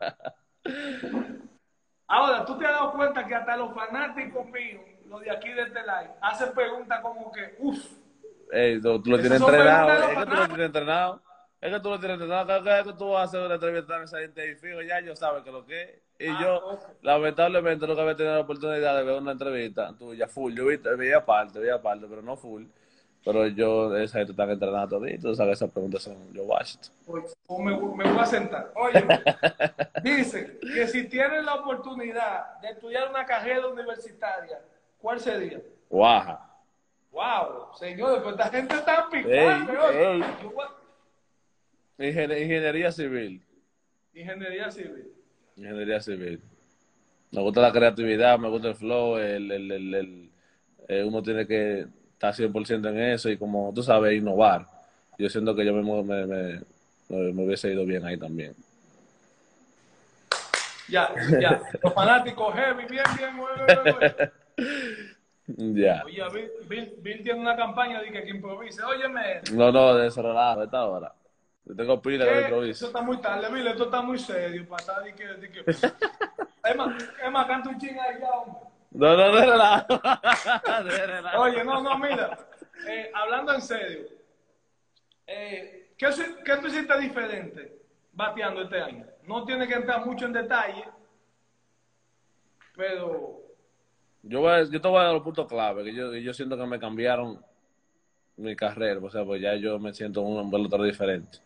Ahora, 2.44 2.46
tú 2.46 2.58
te 2.58 2.66
has 2.66 2.72
dado 2.72 2.92
cuenta 2.92 3.26
que 3.26 3.34
hasta 3.34 3.56
los 3.56 3.74
fanáticos 3.74 4.46
míos, 4.50 4.82
los 5.08 5.20
de 5.22 5.30
aquí 5.30 5.50
de 5.52 5.62
este 5.62 5.80
live, 5.80 6.10
hacen 6.20 6.52
preguntas 6.52 7.00
como 7.00 7.32
que, 7.32 7.54
uff. 7.58 7.78
Ey, 8.52 8.80
tú, 8.80 9.00
tú 9.02 9.10
lo 9.10 9.18
tienes 9.18 9.40
entrenado. 9.40 9.92
Es 9.92 10.18
que 10.18 10.24
tú 10.26 10.34
lo 10.36 10.46
tienes 10.46 10.66
entrenado. 10.66 11.20
Es 11.60 11.72
que 11.72 11.80
tú 11.80 11.88
lo 11.90 11.98
tienes 11.98 12.14
entrenado. 12.20 12.46
Cada 12.46 12.60
vez 12.82 12.84
que 12.92 12.92
tú 12.98 13.08
vas 13.10 13.20
a 13.20 13.24
hacer 13.24 13.40
una 13.40 13.54
entrevista 13.54 13.96
en 13.96 14.02
esa 14.02 14.18
gente 14.18 14.50
y 14.50 14.54
fijo, 14.56 14.82
ya 14.82 15.00
yo 15.00 15.16
sabe 15.16 15.42
que 15.42 15.50
lo 15.50 15.64
que 15.64 15.82
es. 15.82 15.90
Y 16.18 16.28
Ah, 16.28 16.38
yo, 16.40 16.78
lamentablemente, 17.02 17.86
nunca 17.86 18.02
había 18.02 18.16
tenido 18.16 18.34
la 18.34 18.42
oportunidad 18.42 18.96
de 18.96 19.02
ver 19.02 19.18
una 19.20 19.32
entrevista 19.32 19.92
tuya 19.98 20.28
full. 20.28 20.54
Yo 20.54 20.66
vi- 20.66 20.76
veía 20.76 21.24
parte, 21.24 21.58
veía 21.58 21.80
parte, 21.80 22.06
pero 22.08 22.22
no 22.22 22.36
full. 22.36 22.64
Pero 23.24 23.46
yo, 23.48 23.96
esa 23.96 24.18
gente 24.18 24.32
está 24.32 24.44
entrenada 24.44 24.86
todito. 24.86 25.34
Sabes, 25.34 25.54
esas 25.58 25.70
preguntas 25.70 26.02
son 26.02 26.16
yo 26.34 26.42
Washington. 26.44 26.92
Pues, 27.06 27.34
o 27.46 27.58
me, 27.58 27.72
me 27.72 28.04
voy 28.12 28.18
a 28.18 28.26
sentar. 28.26 28.70
Oye, 28.76 29.02
dicen 30.02 30.58
que 30.60 30.86
si 30.88 31.04
tienen 31.08 31.44
la 31.46 31.54
oportunidad 31.54 32.60
de 32.60 32.68
estudiar 32.68 33.08
una 33.08 33.24
carrera 33.24 33.66
universitaria, 33.66 34.60
¿cuál 34.98 35.18
sería? 35.20 35.60
Guaja. 35.88 36.50
Wow, 37.12 37.74
señores, 37.78 38.20
pues 38.22 38.34
esta 38.34 38.50
gente 38.50 38.74
está 38.74 39.08
picante. 39.08 40.24
Ingen- 41.98 42.42
Ingeniería 42.42 42.90
civil. 42.92 43.42
Ingeniería 44.14 44.70
civil. 44.70 45.12
Ingeniería 45.56 46.00
civil. 46.00 46.40
Me 47.30 47.40
gusta 47.40 47.60
la 47.60 47.72
creatividad, 47.72 48.38
me 48.38 48.48
gusta 48.48 48.68
el 48.68 48.74
flow, 48.74 49.16
el, 49.18 49.50
el, 49.50 49.70
el, 49.70 49.94
el- 49.94 50.30
eh, 50.88 51.02
uno 51.04 51.22
tiene 51.22 51.46
que 51.46 51.86
estar 52.30 52.46
100% 52.52 52.88
en 52.88 52.98
eso 52.98 53.30
y 53.30 53.36
como 53.36 53.72
tú 53.74 53.82
sabes, 53.82 54.14
innovar. 54.14 54.66
Yo 55.18 55.28
siento 55.28 55.54
que 55.54 55.64
yo 55.64 55.72
me, 55.72 56.02
me, 56.02 56.26
me, 56.26 56.60
me 57.08 57.44
hubiese 57.44 57.72
ido 57.72 57.84
bien 57.84 58.04
ahí 58.04 58.16
también. 58.18 58.54
Ya, 60.88 61.14
ya. 61.40 61.60
Los 61.82 61.94
fanáticos 61.94 62.54
heavy, 62.54 62.84
bien, 62.86 63.04
bien, 63.16 63.38
güey. 63.38 64.30
Ya. 65.46 66.02
Oye, 66.06 66.22
Bill, 66.32 66.50
Bill, 66.68 66.94
Bill 67.02 67.22
tiene 67.22 67.38
una 67.38 67.54
campaña 67.54 68.00
de 68.00 68.10
que, 68.10 68.24
que 68.24 68.30
improvise. 68.30 68.82
Óyeme, 68.82 69.42
No, 69.52 69.70
no, 69.70 69.94
de 69.94 70.10
cerrar 70.10 70.58
a 70.58 70.64
esta 70.64 70.86
hora. 70.86 71.12
Yo 71.66 71.76
tengo 71.76 72.00
pila 72.00 72.24
de 72.24 72.30
que 72.30 72.36
esto 72.36 72.48
improviso. 72.48 72.86
está 72.86 73.02
muy 73.02 73.18
tarde, 73.18 73.52
Bill, 73.52 73.66
esto 73.66 73.84
está 73.84 74.00
muy 74.00 74.18
serio 74.18 74.66
para 74.66 74.80
estar 74.80 75.04
de 75.04 75.14
que, 75.14 75.26
de 75.26 75.50
que... 75.50 75.60
Es 75.70 76.76
más, 76.76 77.02
es 77.22 77.30
más, 77.30 77.46
canta 77.46 77.68
un 77.68 77.78
ching 77.78 77.98
ahí 77.98 78.16
ya, 78.20 78.30
hombre. 78.30 78.73
No, 78.94 79.16
no, 79.16 79.32
de 79.36 79.46
relajo. 79.46 80.00
De 80.84 81.06
relajo. 81.06 81.42
Oye, 81.42 81.64
no, 81.64 81.82
no, 81.82 81.98
mira, 81.98 82.38
eh, 82.88 83.10
hablando 83.14 83.52
en 83.54 83.60
serio, 83.60 84.06
eh, 85.26 85.92
¿qué, 85.98 86.06
qué 86.44 86.56
tú 86.58 86.68
hiciste 86.68 86.98
diferente 87.00 87.76
bateando 88.12 88.62
este 88.62 88.80
año? 88.80 89.04
No 89.24 89.44
tiene 89.44 89.66
que 89.66 89.74
entrar 89.74 90.04
mucho 90.06 90.26
en 90.26 90.32
detalle, 90.32 90.84
pero 92.76 93.40
Yo, 94.22 94.40
voy 94.40 94.52
a- 94.52 94.62
yo 94.64 94.80
te 94.80 94.88
voy 94.88 95.00
a 95.00 95.04
dar 95.04 95.12
los 95.14 95.22
puntos 95.22 95.46
clave, 95.46 95.84
que 95.84 95.92
yo, 95.94 96.14
yo 96.14 96.32
siento 96.32 96.56
que 96.56 96.66
me 96.66 96.78
cambiaron 96.78 97.44
mi 98.36 98.56
carrera, 98.56 98.98
o 99.02 99.10
sea, 99.10 99.24
pues 99.24 99.40
ya 99.42 99.54
yo 99.56 99.78
me 99.78 99.92
siento 99.92 100.22
un 100.22 100.50
pelotero 100.50 100.82
diferente. 100.84 101.38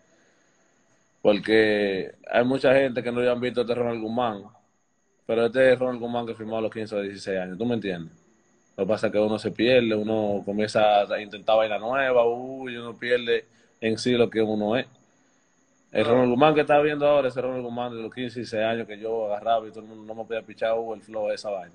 Porque 1.21 2.15
hay 2.31 2.45
mucha 2.45 2.73
gente 2.75 3.03
que 3.03 3.11
no 3.11 3.19
habían 3.21 3.41
visto 3.41 3.63
este 3.63 3.75
Ronald 3.75 4.01
Guzmán, 4.01 4.45
pero 5.29 5.45
este 5.45 5.75
es 5.75 5.79
Ronald 5.79 6.01
Guzmán 6.01 6.27
que 6.27 6.35
firmó 6.35 6.57
a 6.57 6.63
los 6.63 6.73
15 6.73 6.97
o 6.97 7.03
16 7.03 7.39
años, 7.39 7.59
¿tú 7.59 7.67
me 7.67 7.75
entiendes? 7.75 8.17
Lo 8.79 8.85
que 8.85 8.89
pasa 8.89 9.09
es 9.09 9.13
que 9.13 9.19
uno 9.19 9.39
se 9.39 9.51
pierde, 9.51 9.95
uno 9.95 10.43
comienza 10.43 11.03
a 11.03 11.21
intentar 11.21 11.59
vaina 11.59 11.79
nueva, 11.79 12.27
uy, 12.27 12.79
uno 12.79 12.97
pierde 12.97 13.45
en 13.79 13.99
sí 13.99 14.13
lo 14.13 14.31
que 14.31 14.41
uno 14.41 14.75
es. 14.75 14.87
El 15.93 16.07
Ronald 16.07 16.31
Guzmán 16.31 16.55
que 16.55 16.63
está 16.63 16.81
viendo 16.81 17.07
ahora, 17.07 17.29
ese 17.29 17.43
Ronald 17.43 17.63
Guzmán 17.63 17.95
de 17.95 18.01
los 18.01 18.15
15 18.15 18.39
y 18.39 18.43
16 18.43 18.63
años 18.65 18.87
que 18.87 18.99
yo 18.99 19.27
agarraba 19.27 19.69
y 19.69 19.71
todo 19.71 19.81
el 19.81 19.89
mundo 19.89 20.05
no 20.07 20.15
me 20.15 20.27
podía 20.27 20.41
pichar, 20.41 20.73
uh, 20.79 20.95
el 20.95 21.03
flow, 21.03 21.31
esa 21.31 21.51
vaina 21.51 21.75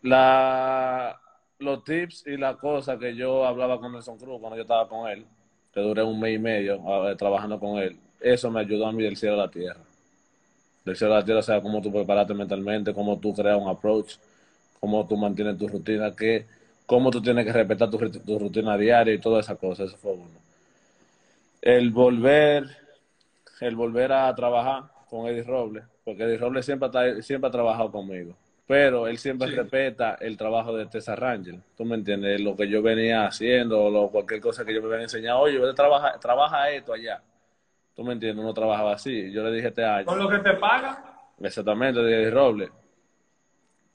la, 0.00 1.20
los 1.58 1.84
tips 1.84 2.26
y 2.26 2.36
las 2.36 2.56
cosas 2.56 2.98
que 2.98 3.14
yo 3.14 3.44
hablaba 3.44 3.78
con 3.78 3.92
Nelson 3.92 4.18
Cruz 4.18 4.40
cuando 4.40 4.56
yo 4.56 4.62
estaba 4.62 4.88
con 4.88 5.10
él, 5.10 5.26
que 5.72 5.80
duré 5.80 6.02
un 6.02 6.20
mes 6.20 6.36
y 6.36 6.38
medio 6.38 7.10
eh, 7.10 7.16
trabajando 7.16 7.58
con 7.58 7.78
él, 7.78 7.98
eso 8.20 8.50
me 8.50 8.60
ayudó 8.60 8.86
a 8.86 8.92
mí 8.92 9.02
del 9.02 9.16
cielo 9.16 9.34
a 9.34 9.46
la 9.46 9.50
tierra. 9.50 9.80
Cielo 10.92 11.14
a 11.14 11.18
la 11.20 11.24
tierra, 11.24 11.40
o 11.40 11.42
sea, 11.42 11.60
cómo 11.62 11.80
tú 11.80 11.90
prepararte 11.92 12.34
mentalmente, 12.34 12.92
cómo 12.92 13.18
tú 13.18 13.32
creas 13.34 13.58
un 13.60 13.68
approach, 13.68 14.16
cómo 14.80 15.06
tú 15.06 15.16
mantienes 15.16 15.56
tu 15.56 15.66
rutina, 15.66 16.14
que, 16.14 16.46
cómo 16.86 17.10
tú 17.10 17.22
tienes 17.22 17.46
que 17.46 17.52
respetar 17.52 17.90
tu, 17.90 17.98
tu 17.98 18.38
rutina 18.38 18.76
diaria 18.76 19.14
y 19.14 19.18
todas 19.18 19.46
esas 19.46 19.58
cosas, 19.58 19.88
eso 19.88 19.96
fue 19.96 20.12
uno. 20.12 20.28
El 21.62 21.90
volver, 21.90 22.64
el 23.60 23.76
volver 23.76 24.12
a 24.12 24.34
trabajar 24.34 24.84
con 25.08 25.26
Eddie 25.26 25.42
Robles, 25.44 25.84
porque 26.04 26.24
Eddie 26.24 26.38
Robles 26.38 26.66
siempre, 26.66 26.86
está- 26.86 27.22
siempre 27.22 27.48
ha 27.48 27.52
trabajado 27.52 27.90
conmigo, 27.90 28.34
pero 28.66 29.06
él 29.08 29.18
siempre 29.18 29.48
Sí. 29.48 29.54
respeta 29.56 30.16
el 30.20 30.36
trabajo 30.36 30.76
de 30.76 30.86
Tessa 30.86 31.16
Rangel, 31.16 31.60
tú 31.76 31.84
me 31.84 31.94
entiendes, 31.96 32.40
lo 32.40 32.56
que 32.56 32.68
yo 32.68 32.82
venía 32.82 33.26
haciendo, 33.26 33.84
o 33.84 33.90
lo- 33.90 34.10
cualquier 34.10 34.40
cosa 34.40 34.64
que 34.64 34.74
yo 34.74 34.82
me 34.82 34.88
había 34.88 35.04
enseñado, 35.04 35.40
oye, 35.40 35.58
vete 35.58 35.70
a 35.70 35.74
trabajar, 35.74 36.20
trabaja 36.20 36.70
esto 36.70 36.92
allá, 36.92 37.22
tú 37.94 38.04
me 38.04 38.12
entiendes, 38.12 38.42
uno 38.42 38.52
trabajaba 38.54 38.92
así, 38.92 39.30
yo 39.32 39.42
le 39.44 39.52
dije 39.52 39.68
este 39.68 39.84
año, 39.84 40.06
con 40.06 40.18
lo 40.18 40.28
que 40.28 40.38
te 40.38 40.54
pagan, 40.54 40.96
Exactamente, 41.40 42.00
de 42.00 42.14
Eddie 42.22 42.30
Robles. 42.30 42.70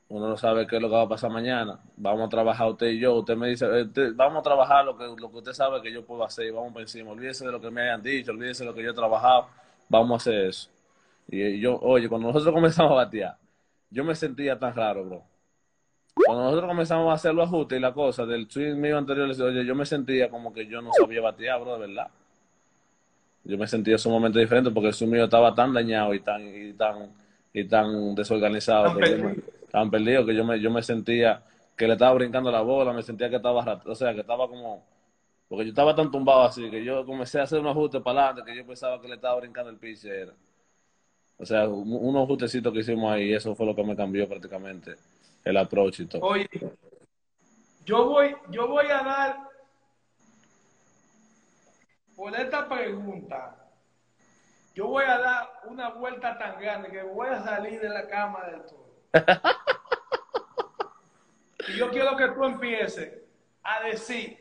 Uno 0.09 0.27
no 0.27 0.37
sabe 0.37 0.65
qué 0.65 0.77
es 0.77 0.81
lo 0.81 0.89
que 0.89 0.95
va 0.95 1.03
a 1.03 1.07
pasar 1.07 1.29
mañana. 1.29 1.79
Vamos 1.95 2.25
a 2.25 2.29
trabajar 2.29 2.67
usted 2.67 2.87
y 2.87 2.99
yo. 2.99 3.13
Usted 3.13 3.35
me 3.37 3.47
dice, 3.49 3.65
eh, 3.65 3.83
usted- 3.83 4.13
vamos 4.15 4.39
a 4.39 4.41
trabajar 4.41 4.83
lo 4.83 4.97
que, 4.97 5.03
lo 5.05 5.29
que 5.29 5.37
usted 5.37 5.53
sabe 5.53 5.81
que 5.83 5.91
yo 5.91 6.03
puedo 6.03 6.23
hacer 6.23 6.47
y 6.47 6.51
vamos 6.51 6.73
por 6.73 6.81
encima. 6.81 7.11
Olvídese 7.11 7.45
de 7.45 7.51
lo 7.51 7.61
que 7.61 7.69
me 7.69 7.81
hayan 7.83 8.01
dicho, 8.01 8.31
olvídese 8.31 8.63
de 8.63 8.69
lo 8.71 8.75
que 8.75 8.81
yo 8.83 8.89
he 8.89 8.93
trabajado. 8.95 9.47
Vamos 9.87 10.11
a 10.13 10.15
hacer 10.17 10.45
eso. 10.47 10.69
Y 11.27 11.59
yo, 11.59 11.77
oye, 11.79 12.09
cuando 12.09 12.27
nosotros 12.29 12.53
comenzamos 12.55 12.91
a 12.93 12.95
batear, 12.95 13.37
yo 13.91 14.03
me 14.03 14.15
sentía 14.15 14.57
tan 14.57 14.75
raro, 14.75 15.05
bro. 15.05 15.23
Cuando 16.25 16.43
nosotros 16.45 16.69
comenzamos 16.69 17.09
a 17.11 17.13
hacer 17.13 17.33
los 17.35 17.47
ajustes 17.47 17.77
y 17.77 17.81
la 17.81 17.93
cosa 17.93 18.25
del 18.25 18.49
swing 18.49 18.75
mío 18.75 18.97
anterior, 18.97 19.29
oye, 19.29 19.63
yo 19.63 19.75
me 19.75 19.85
sentía 19.85 20.27
como 20.29 20.51
que 20.51 20.65
yo 20.65 20.81
no 20.81 20.89
sabía 20.91 21.21
batear, 21.21 21.61
bro, 21.61 21.77
de 21.77 21.87
verdad. 21.87 22.07
Yo 23.43 23.57
me 23.57 23.67
sentía 23.67 23.97
sumamente 23.97 24.39
diferente 24.39 24.69
porque 24.71 24.87
el 24.89 24.93
swing 24.93 25.09
mío 25.09 25.23
estaba 25.25 25.53
tan 25.55 25.73
dañado 25.73 26.13
y 26.13 26.19
tan, 26.19 26.41
y 26.47 26.73
tan, 26.73 27.11
y 27.53 27.63
tan 27.65 28.13
desorganizado, 28.15 28.85
Tan 28.85 28.97
que 28.97 29.11
yo 29.11 29.17
me- 29.17 29.35
perdido. 29.35 29.47
tan 29.71 29.91
perdido 29.91 30.25
que 30.25 30.35
yo 30.35 30.43
me, 30.45 30.59
yo 30.59 30.69
me 30.71 30.83
sentía 30.83 31.43
que 31.75 31.87
le 31.87 31.93
estaba 31.93 32.13
brincando 32.13 32.51
la 32.51 32.61
bola, 32.61 32.91
me 32.93 33.01
sentía 33.01 33.29
que 33.29 33.37
estaba, 33.37 33.81
o 33.85 33.95
sea, 33.95 34.13
que 34.13 34.21
estaba 34.21 34.47
como, 34.47 34.83
porque 35.47 35.65
yo 35.65 35.69
estaba 35.69 35.95
tan 35.95 36.11
tumbado 36.11 36.43
así 36.43 36.69
que 36.69 36.83
yo 36.83 37.05
comencé 37.05 37.39
a 37.39 37.43
hacer 37.43 37.59
un 37.59 37.67
ajuste 37.67 38.01
para 38.01 38.27
adelante 38.29 38.51
que 38.51 38.57
yo 38.57 38.65
pensaba 38.67 39.01
que 39.01 39.07
le 39.07 39.15
estaba 39.15 39.39
brincando 39.39 39.69
el 39.69 39.77
pitcher. 39.77 40.33
O 41.37 41.45
sea, 41.45 41.67
un- 41.69 41.93
unos 41.93 42.23
ajustecitos 42.25 42.73
que 42.73 42.79
hicimos 42.79 43.11
ahí, 43.11 43.33
eso 43.33 43.55
fue 43.55 43.65
lo 43.65 43.73
que 43.75 43.83
me 43.83 43.95
cambió 43.95 44.27
prácticamente 44.27 44.95
el 45.45 45.55
approach 45.57 46.01
y 46.01 46.05
todo. 46.05 46.21
oye, 46.25 46.47
yo 47.85 48.05
voy, 48.09 48.35
yo 48.51 48.67
voy 48.67 48.85
a 48.87 49.03
dar 49.03 49.48
por 52.19 52.35
esta 52.35 52.67
pregunta, 52.67 53.55
yo 54.75 54.87
voy 54.87 55.05
a 55.05 55.17
dar 55.19 55.61
una 55.63 55.87
vuelta 55.91 56.37
tan 56.37 56.59
grande 56.59 56.89
que 56.89 57.01
voy 57.01 57.29
a 57.29 57.41
salir 57.41 57.79
de 57.79 57.87
la 57.87 58.09
cama 58.09 58.45
del 58.47 58.65
todo. 58.65 58.93
y 61.69 61.77
yo 61.77 61.89
quiero 61.91 62.17
que 62.17 62.27
tú 62.27 62.43
empieces 62.43 63.13
a 63.63 63.85
decir 63.85 64.37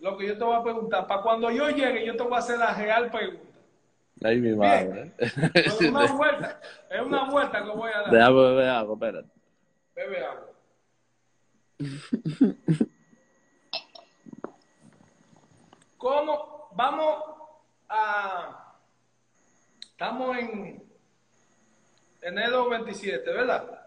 lo 0.00 0.16
que 0.18 0.26
yo 0.26 0.36
te 0.36 0.42
voy 0.42 0.56
a 0.56 0.64
preguntar. 0.64 1.06
Para 1.06 1.22
cuando 1.22 1.48
yo 1.52 1.70
llegue, 1.70 2.04
yo 2.04 2.16
te 2.16 2.24
voy 2.24 2.34
a 2.34 2.38
hacer 2.38 2.58
la 2.58 2.74
real 2.74 3.08
pregunta. 3.08 3.60
Ahí 4.24 4.40
mi 4.40 4.56
madre. 4.56 5.12
Es 5.54 5.80
una 5.80 6.06
vuelta, 6.12 6.60
es 6.90 7.00
una 7.00 7.30
vuelta 7.30 7.62
que 7.62 7.70
voy 7.70 7.92
a 7.92 8.00
dar. 8.00 8.10
Déjame 8.10 8.42
beber 8.42 8.68
algo, 8.68 8.94
espérate. 8.94 9.28
Bebe 9.94 10.24
agua. 10.24 10.50
¿Cómo? 16.04 16.43
Vamos 16.74 17.24
a... 17.88 18.74
Estamos 19.80 20.36
en 20.36 20.82
enero 22.20 22.68
27, 22.68 23.32
¿verdad? 23.32 23.80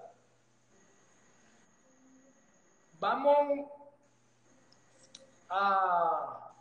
Vamos 2.97 3.69
a, 5.49 6.53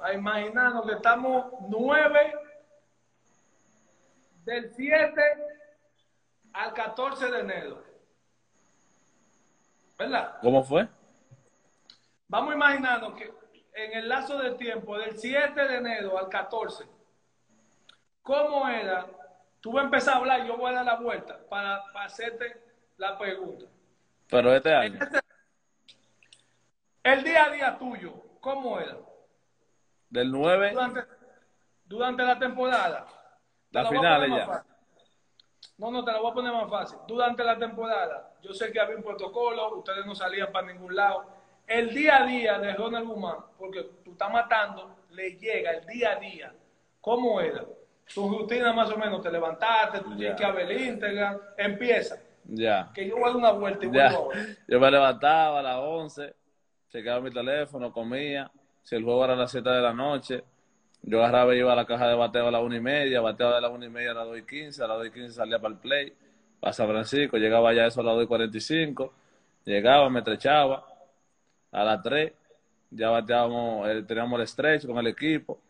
a 0.00 0.12
imaginarnos 0.12 0.86
que 0.86 0.92
estamos 0.92 1.46
9 1.60 2.34
del 4.44 4.74
7 4.74 5.22
al 6.52 6.74
14 6.74 7.30
de 7.30 7.40
enero. 7.40 7.82
¿Verdad? 9.96 10.38
¿Cómo 10.42 10.62
fue? 10.62 10.86
Vamos 12.28 12.52
a 12.52 12.54
imaginarnos 12.54 13.14
que 13.14 13.39
en 13.74 13.92
el 13.94 14.08
lazo 14.08 14.38
de 14.38 14.52
tiempo 14.52 14.98
del 14.98 15.16
7 15.16 15.68
de 15.68 15.76
enero 15.76 16.18
al 16.18 16.28
14, 16.28 16.84
¿cómo 18.22 18.68
era? 18.68 19.06
Tú 19.60 19.72
vas 19.72 19.82
a 19.82 19.84
empezar 19.86 20.14
a 20.14 20.16
hablar 20.18 20.40
y 20.40 20.48
yo 20.48 20.56
voy 20.56 20.70
a 20.70 20.76
dar 20.76 20.84
la 20.86 20.96
vuelta 20.96 21.38
para, 21.48 21.82
para 21.92 22.06
hacerte 22.06 22.62
la 22.96 23.18
pregunta. 23.18 23.66
Pero 24.28 24.54
este 24.54 24.72
año. 24.74 24.98
El 27.02 27.24
día 27.24 27.44
a 27.44 27.50
día 27.50 27.78
tuyo, 27.78 28.12
¿cómo 28.40 28.78
era? 28.78 28.96
Del 30.08 30.30
9, 30.30 30.70
Durante, 30.72 31.04
durante 31.84 32.22
la 32.22 32.38
temporada. 32.38 33.06
Te 33.70 33.82
La 33.82 33.88
final 33.88 34.28
ya. 34.36 34.46
fácil. 34.46 34.70
No, 35.78 35.90
no, 35.90 36.04
te 36.04 36.12
la 36.12 36.20
voy 36.20 36.30
a 36.30 36.34
poner 36.34 36.52
más 36.52 36.68
fácil. 36.68 36.98
Durante 37.06 37.42
la 37.42 37.58
temporada, 37.58 38.34
yo 38.42 38.52
sé 38.52 38.70
que 38.70 38.80
había 38.80 38.96
un 38.96 39.02
protocolo, 39.02 39.78
ustedes 39.78 40.04
no 40.04 40.14
salían 40.14 40.52
para 40.52 40.66
ningún 40.66 40.94
lado. 40.94 41.39
El 41.70 41.94
día 41.94 42.24
a 42.24 42.26
día 42.26 42.58
de 42.58 42.74
Ronald 42.74 43.06
Guzmán, 43.06 43.36
porque 43.56 43.84
tú 44.04 44.10
estás 44.10 44.28
matando, 44.32 44.96
le 45.12 45.36
llega 45.36 45.70
el 45.70 45.86
día 45.86 46.10
a 46.10 46.16
día. 46.16 46.52
¿Cómo 47.00 47.40
era? 47.40 47.64
Tu 48.12 48.28
rutina 48.28 48.72
más 48.72 48.90
o 48.90 48.96
menos, 48.96 49.22
te 49.22 49.30
levantaste, 49.30 50.00
tú 50.00 50.16
tienes 50.16 50.36
que 50.36 50.44
haber 50.44 50.68
Instagram, 50.72 51.38
empieza. 51.56 52.16
ya. 52.44 52.90
Que 52.92 53.06
yo 53.06 53.14
voy 53.14 53.22
a 53.22 53.26
dar 53.28 53.36
una 53.36 53.52
vuelta 53.52 53.84
y 53.84 53.88
vuelvo. 53.88 54.32
Yo 54.66 54.80
me 54.80 54.90
levantaba 54.90 55.60
a 55.60 55.62
las 55.62 55.76
11, 55.76 56.34
checaba 56.88 57.20
mi 57.20 57.30
teléfono, 57.30 57.92
comía. 57.92 58.50
Si 58.82 58.96
el 58.96 59.04
juego 59.04 59.24
era 59.24 59.34
a 59.34 59.36
las 59.36 59.52
7 59.52 59.70
de 59.70 59.80
la 59.80 59.92
noche, 59.92 60.42
yo 61.02 61.22
agarraba 61.22 61.54
y 61.54 61.58
iba 61.60 61.72
a 61.72 61.76
la 61.76 61.86
caja 61.86 62.08
de 62.08 62.16
bateo 62.16 62.48
a 62.48 62.50
las 62.50 62.62
1 62.62 62.74
y 62.74 62.80
media, 62.80 63.20
bateaba 63.20 63.54
de 63.54 63.60
las 63.60 63.70
1 63.70 63.84
y 63.84 63.90
media 63.90 64.10
a 64.10 64.14
las 64.14 64.26
2 64.26 64.38
y 64.38 64.42
15, 64.42 64.82
a 64.82 64.88
las 64.88 64.96
2 64.98 65.06
y 65.06 65.10
15 65.12 65.32
salía 65.34 65.60
para 65.60 65.74
el 65.74 65.78
play, 65.78 66.12
para 66.58 66.72
San 66.72 66.88
Francisco, 66.88 67.36
llegaba 67.36 67.72
ya 67.72 67.86
eso 67.86 68.00
a 68.00 68.04
las 68.04 68.16
2 68.16 68.24
y 68.24 68.26
45, 68.26 69.12
llegaba, 69.66 70.10
me 70.10 70.18
estrechaba, 70.18 70.84
a 71.72 71.84
las 71.84 72.02
3 72.02 72.32
ya 72.90 73.10
bateábamos, 73.10 73.88
eh, 73.88 74.02
teníamos 74.02 74.40
el 74.40 74.48
stretch 74.48 74.86
con 74.86 74.98
el 74.98 75.06
equipo, 75.06 75.60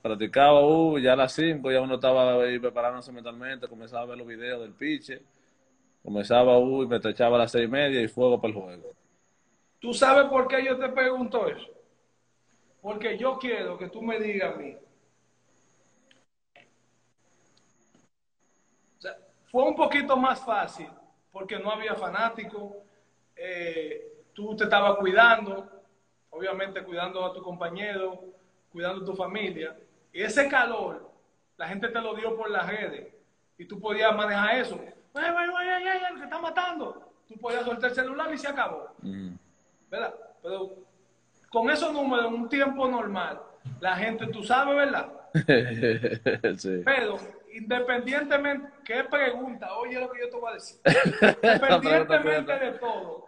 practicaba, 0.00 0.64
uh, 0.64 0.98
ya 0.98 1.12
a 1.12 1.16
las 1.16 1.32
5 1.32 1.70
ya 1.70 1.80
uno 1.80 1.96
estaba 1.96 2.42
ahí 2.42 2.58
preparándose 2.58 3.12
mentalmente, 3.12 3.68
comenzaba 3.68 4.02
a 4.02 4.06
ver 4.06 4.18
los 4.18 4.26
videos 4.26 4.60
del 4.60 4.72
pitcher, 4.72 5.20
comenzaba, 6.02 6.58
uh, 6.58 6.84
y 6.84 6.86
me 6.86 6.96
estrechaba 6.96 7.36
a 7.36 7.40
las 7.40 7.52
6 7.52 7.64
y 7.64 7.68
media 7.68 8.00
y 8.00 8.08
fuego 8.08 8.40
para 8.40 8.54
el 8.54 8.60
juego. 8.60 8.92
¿Tú 9.80 9.92
sabes 9.92 10.26
por 10.28 10.46
qué 10.46 10.64
yo 10.64 10.78
te 10.78 10.88
pregunto 10.90 11.48
eso? 11.48 11.68
Porque 12.80 13.18
yo 13.18 13.38
quiero 13.38 13.76
que 13.76 13.88
tú 13.88 14.00
me 14.02 14.18
digas 14.18 14.54
a 14.54 14.58
mí. 14.58 14.76
O 18.98 19.00
sea, 19.00 19.16
fue 19.50 19.64
un 19.64 19.74
poquito 19.74 20.16
más 20.16 20.44
fácil 20.44 20.88
porque 21.32 21.58
no 21.58 21.70
había 21.70 21.94
fanáticos, 21.94 22.74
eh, 23.36 24.19
tú 24.34 24.56
te 24.56 24.64
estabas 24.64 24.96
cuidando, 24.96 25.68
obviamente 26.30 26.82
cuidando 26.82 27.24
a 27.24 27.32
tu 27.32 27.42
compañero, 27.42 28.24
cuidando 28.70 29.02
a 29.02 29.04
tu 29.04 29.14
familia. 29.14 29.76
Y 30.12 30.22
ese 30.22 30.48
calor, 30.48 31.10
la 31.56 31.68
gente 31.68 31.88
te 31.88 32.00
lo 32.00 32.14
dio 32.14 32.36
por 32.36 32.50
las 32.50 32.66
redes 32.66 33.14
y 33.58 33.64
tú 33.66 33.78
podías 33.80 34.14
manejar 34.16 34.56
eso. 34.56 34.80
¡Ay, 35.14 35.24
ay, 35.36 35.48
ay, 35.56 35.68
ay, 35.68 36.00
ay, 36.08 36.16
que 36.16 36.24
está 36.24 36.38
matando! 36.38 37.12
Tú 37.28 37.36
podías 37.36 37.64
soltar 37.64 37.90
el 37.90 37.96
celular 37.96 38.32
y 38.32 38.38
se 38.38 38.48
acabó. 38.48 38.94
Mm. 39.02 39.34
¿verdad? 39.90 40.14
Pero 40.42 40.74
con 41.50 41.68
esos 41.68 41.92
números 41.92 42.26
en 42.26 42.34
un 42.34 42.48
tiempo 42.48 42.88
normal, 42.88 43.40
la 43.80 43.96
gente, 43.96 44.26
tú 44.28 44.42
sabes, 44.42 44.74
¿verdad? 44.76 45.12
sí. 46.56 46.82
Pero 46.84 47.16
independientemente, 47.52 48.68
¿qué 48.84 49.04
pregunta? 49.04 49.76
Oye 49.76 50.00
lo 50.00 50.10
que 50.10 50.20
yo 50.20 50.30
te 50.30 50.36
voy 50.36 50.50
a 50.50 50.54
decir. 50.54 50.80
Independientemente 51.42 52.58
de 52.58 52.72
todo, 52.78 53.26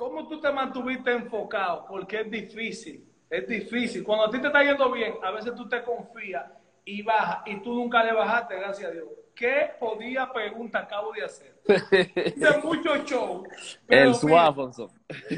¿cómo 0.00 0.26
tú 0.26 0.40
te 0.40 0.50
mantuviste 0.50 1.12
enfocado? 1.12 1.84
Porque 1.86 2.22
es 2.22 2.30
difícil, 2.30 3.04
es 3.28 3.46
difícil. 3.46 4.02
Cuando 4.02 4.24
a 4.24 4.30
ti 4.30 4.40
te 4.40 4.46
está 4.46 4.62
yendo 4.64 4.90
bien, 4.90 5.12
a 5.22 5.30
veces 5.30 5.54
tú 5.54 5.68
te 5.68 5.82
confías 5.82 6.46
y 6.86 7.02
bajas, 7.02 7.42
y 7.44 7.60
tú 7.60 7.74
nunca 7.74 8.02
le 8.02 8.14
bajaste, 8.14 8.56
gracias 8.56 8.88
a 8.90 8.92
Dios. 8.94 9.04
¿Qué 9.34 9.70
podía 9.78 10.32
pregunta 10.32 10.78
acabo 10.80 11.12
de 11.12 11.24
hacer? 11.24 11.54
De 11.66 12.58
mucho 12.64 12.96
show. 13.04 13.44
El. 13.88 14.08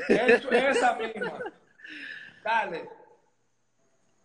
Eso- 0.09 0.51
esa 0.53 0.95
misma. 0.95 1.39
Dale. 2.45 2.89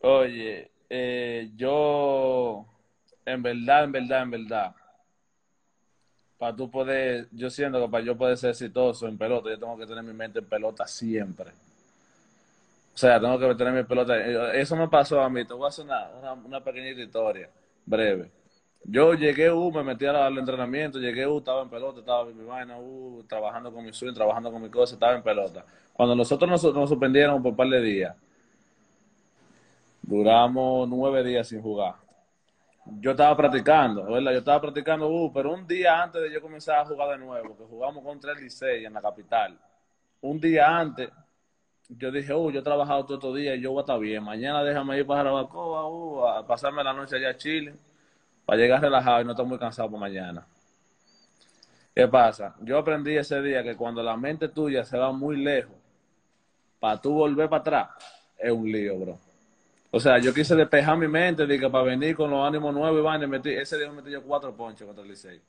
Oye, 0.02 0.71
eh, 0.89 1.50
yo, 1.56 2.65
en 3.26 3.41
verdad, 3.41 3.84
en 3.86 3.91
verdad, 3.91 4.21
en 4.21 4.32
verdad, 4.32 4.76
para 6.38 6.56
tú 6.56 6.69
poder, 6.69 7.28
yo 7.32 7.50
siento 7.50 7.82
que 7.82 7.89
para 7.89 8.04
yo 8.04 8.17
poder 8.17 8.38
ser 8.38 8.52
exitoso 8.52 9.08
en 9.08 9.17
pelota, 9.17 9.50
yo 9.50 9.60
tengo 9.60 9.78
que 9.78 9.88
tener 9.88 10.04
mi 10.04 10.13
mente 10.13 10.39
en 10.39 10.45
pelota 10.45 10.86
siempre. 10.86 11.52
O 12.93 12.97
sea, 12.97 13.19
tengo 13.19 13.38
que 13.38 13.56
tener 13.56 13.73
mi 13.73 13.84
pelota. 13.84 14.17
Eso 14.54 14.76
me 14.76 14.88
pasó 14.88 15.21
a 15.21 15.30
mí. 15.30 15.45
Te 15.45 15.54
voy 15.54 15.65
a 15.65 15.69
hacer 15.69 15.86
una, 15.86 16.10
una, 16.19 16.34
una 16.34 16.63
pequeñita 16.63 17.02
historia, 17.02 17.50
breve. 17.86 18.32
Yo 18.84 19.13
llegué, 19.13 19.52
uh, 19.52 19.71
me 19.71 19.84
metí 19.84 20.06
al 20.06 20.38
entrenamiento, 20.38 20.97
llegué, 20.97 21.28
uh, 21.28 21.39
estaba 21.39 21.62
en 21.63 21.69
pelota, 21.69 22.00
estaba 22.00 22.30
en 22.30 22.38
mi 22.38 22.45
vaina, 22.45 22.80
uh, 22.80 23.23
trabajando 23.28 23.71
con 23.71 23.84
mi 23.84 23.91
swing, 23.91 24.13
trabajando 24.13 24.52
con 24.52 24.62
mi 24.62 24.69
cosa, 24.69 24.93
estaba 24.93 25.13
en 25.13 25.23
pelota. 25.23 25.65
Cuando 25.93 26.15
nosotros 26.15 26.50
nos, 26.50 26.63
nos 26.73 26.89
suspendieron 26.89 27.43
por 27.43 27.52
un 27.52 27.58
par 27.58 27.67
de 27.67 27.82
días, 27.82 28.15
duramos 30.02 30.88
nueve 30.88 31.23
días 31.23 31.47
sin 31.47 31.62
jugar. 31.62 31.95
Yo 33.00 33.12
estaba 33.12 33.36
practicando, 33.36 34.06
¿verdad? 34.06 34.32
Yo 34.32 34.39
estaba 34.39 34.62
practicando, 34.62 35.08
uh, 35.08 35.32
pero 35.32 35.54
un 35.54 35.67
día 35.67 36.02
antes 36.02 36.21
de 36.21 36.32
yo 36.32 36.41
comenzar 36.41 36.80
a 36.80 36.86
jugar 36.86 37.10
de 37.10 37.26
nuevo, 37.26 37.56
que 37.58 37.63
jugamos 37.63 38.04
contra 38.04 38.32
el 38.32 38.39
Licey 38.39 38.86
en 38.86 38.93
la 38.93 39.02
capital, 39.02 39.58
un 40.21 40.39
día 40.39 40.67
antes, 40.67 41.10
yo 41.89 42.12
dije, 42.12 42.34
uh, 42.34 42.50
yo 42.52 42.60
he 42.60 42.63
trabajado 42.63 43.06
todo 43.06 43.17
estos 43.17 43.36
días 43.36 43.58
y 43.58 43.62
yo 43.62 43.71
voy 43.71 43.80
a 43.80 43.82
estar 43.82 44.00
bien. 44.00 44.23
Mañana 44.23 44.63
déjame 44.63 44.97
ir 44.97 45.06
para 45.06 45.19
Jarabacoa, 45.19 45.88
uh, 45.88 46.28
a 46.28 46.47
pasarme 46.47 46.84
la 46.84 46.93
noche 46.93 47.17
allá 47.17 47.30
a 47.30 47.38
Chile, 47.38 47.76
para 48.45 48.58
llegar 48.58 48.82
relajado 48.82 49.21
y 49.21 49.26
no 49.26 49.32
estar 49.32 49.45
muy 49.45 49.60
cansado 49.60 49.89
por 49.89 50.00
mañana. 50.00 50.45
¿Qué 51.93 52.08
pasa? 52.08 52.56
Yo 52.62 52.78
aprendí 52.78 53.17
ese 53.17 53.41
día 53.41 53.63
que 53.63 53.76
cuando 53.76 54.04
la 54.04 54.15
mente 54.15 54.50
tuya 54.50 54.86
se 54.86 54.97
va 54.97 55.12
muy 55.12 55.38
lejos, 55.38 55.76
para 56.80 57.02
tú 57.02 57.13
volver 57.13 57.50
para 57.50 57.62
atrás, 57.62 57.89
es 58.38 58.52
un 58.52 58.71
lío, 58.71 58.97
bro. 59.00 59.26
O 59.97 59.99
sea, 59.99 60.19
yo 60.19 60.31
quise 60.31 60.55
despejar 60.55 60.95
mi 60.95 61.07
mente, 61.07 61.47
dije, 61.47 61.67
para 61.71 61.83
venir 61.83 62.15
con 62.15 62.29
los 62.29 62.47
ánimos 62.47 62.71
nuevos 62.71 62.99
y 62.99 63.03
vaina, 63.03 63.25
y 63.25 63.27
metí, 63.27 63.49
ese 63.49 63.79
día 63.79 63.88
me 63.89 63.95
metí 63.95 64.12
yo 64.12 64.21
cuatro 64.21 64.55
ponches 64.55 64.86
contra 64.86 65.03
el 65.03 65.10
Licey. 65.10 65.41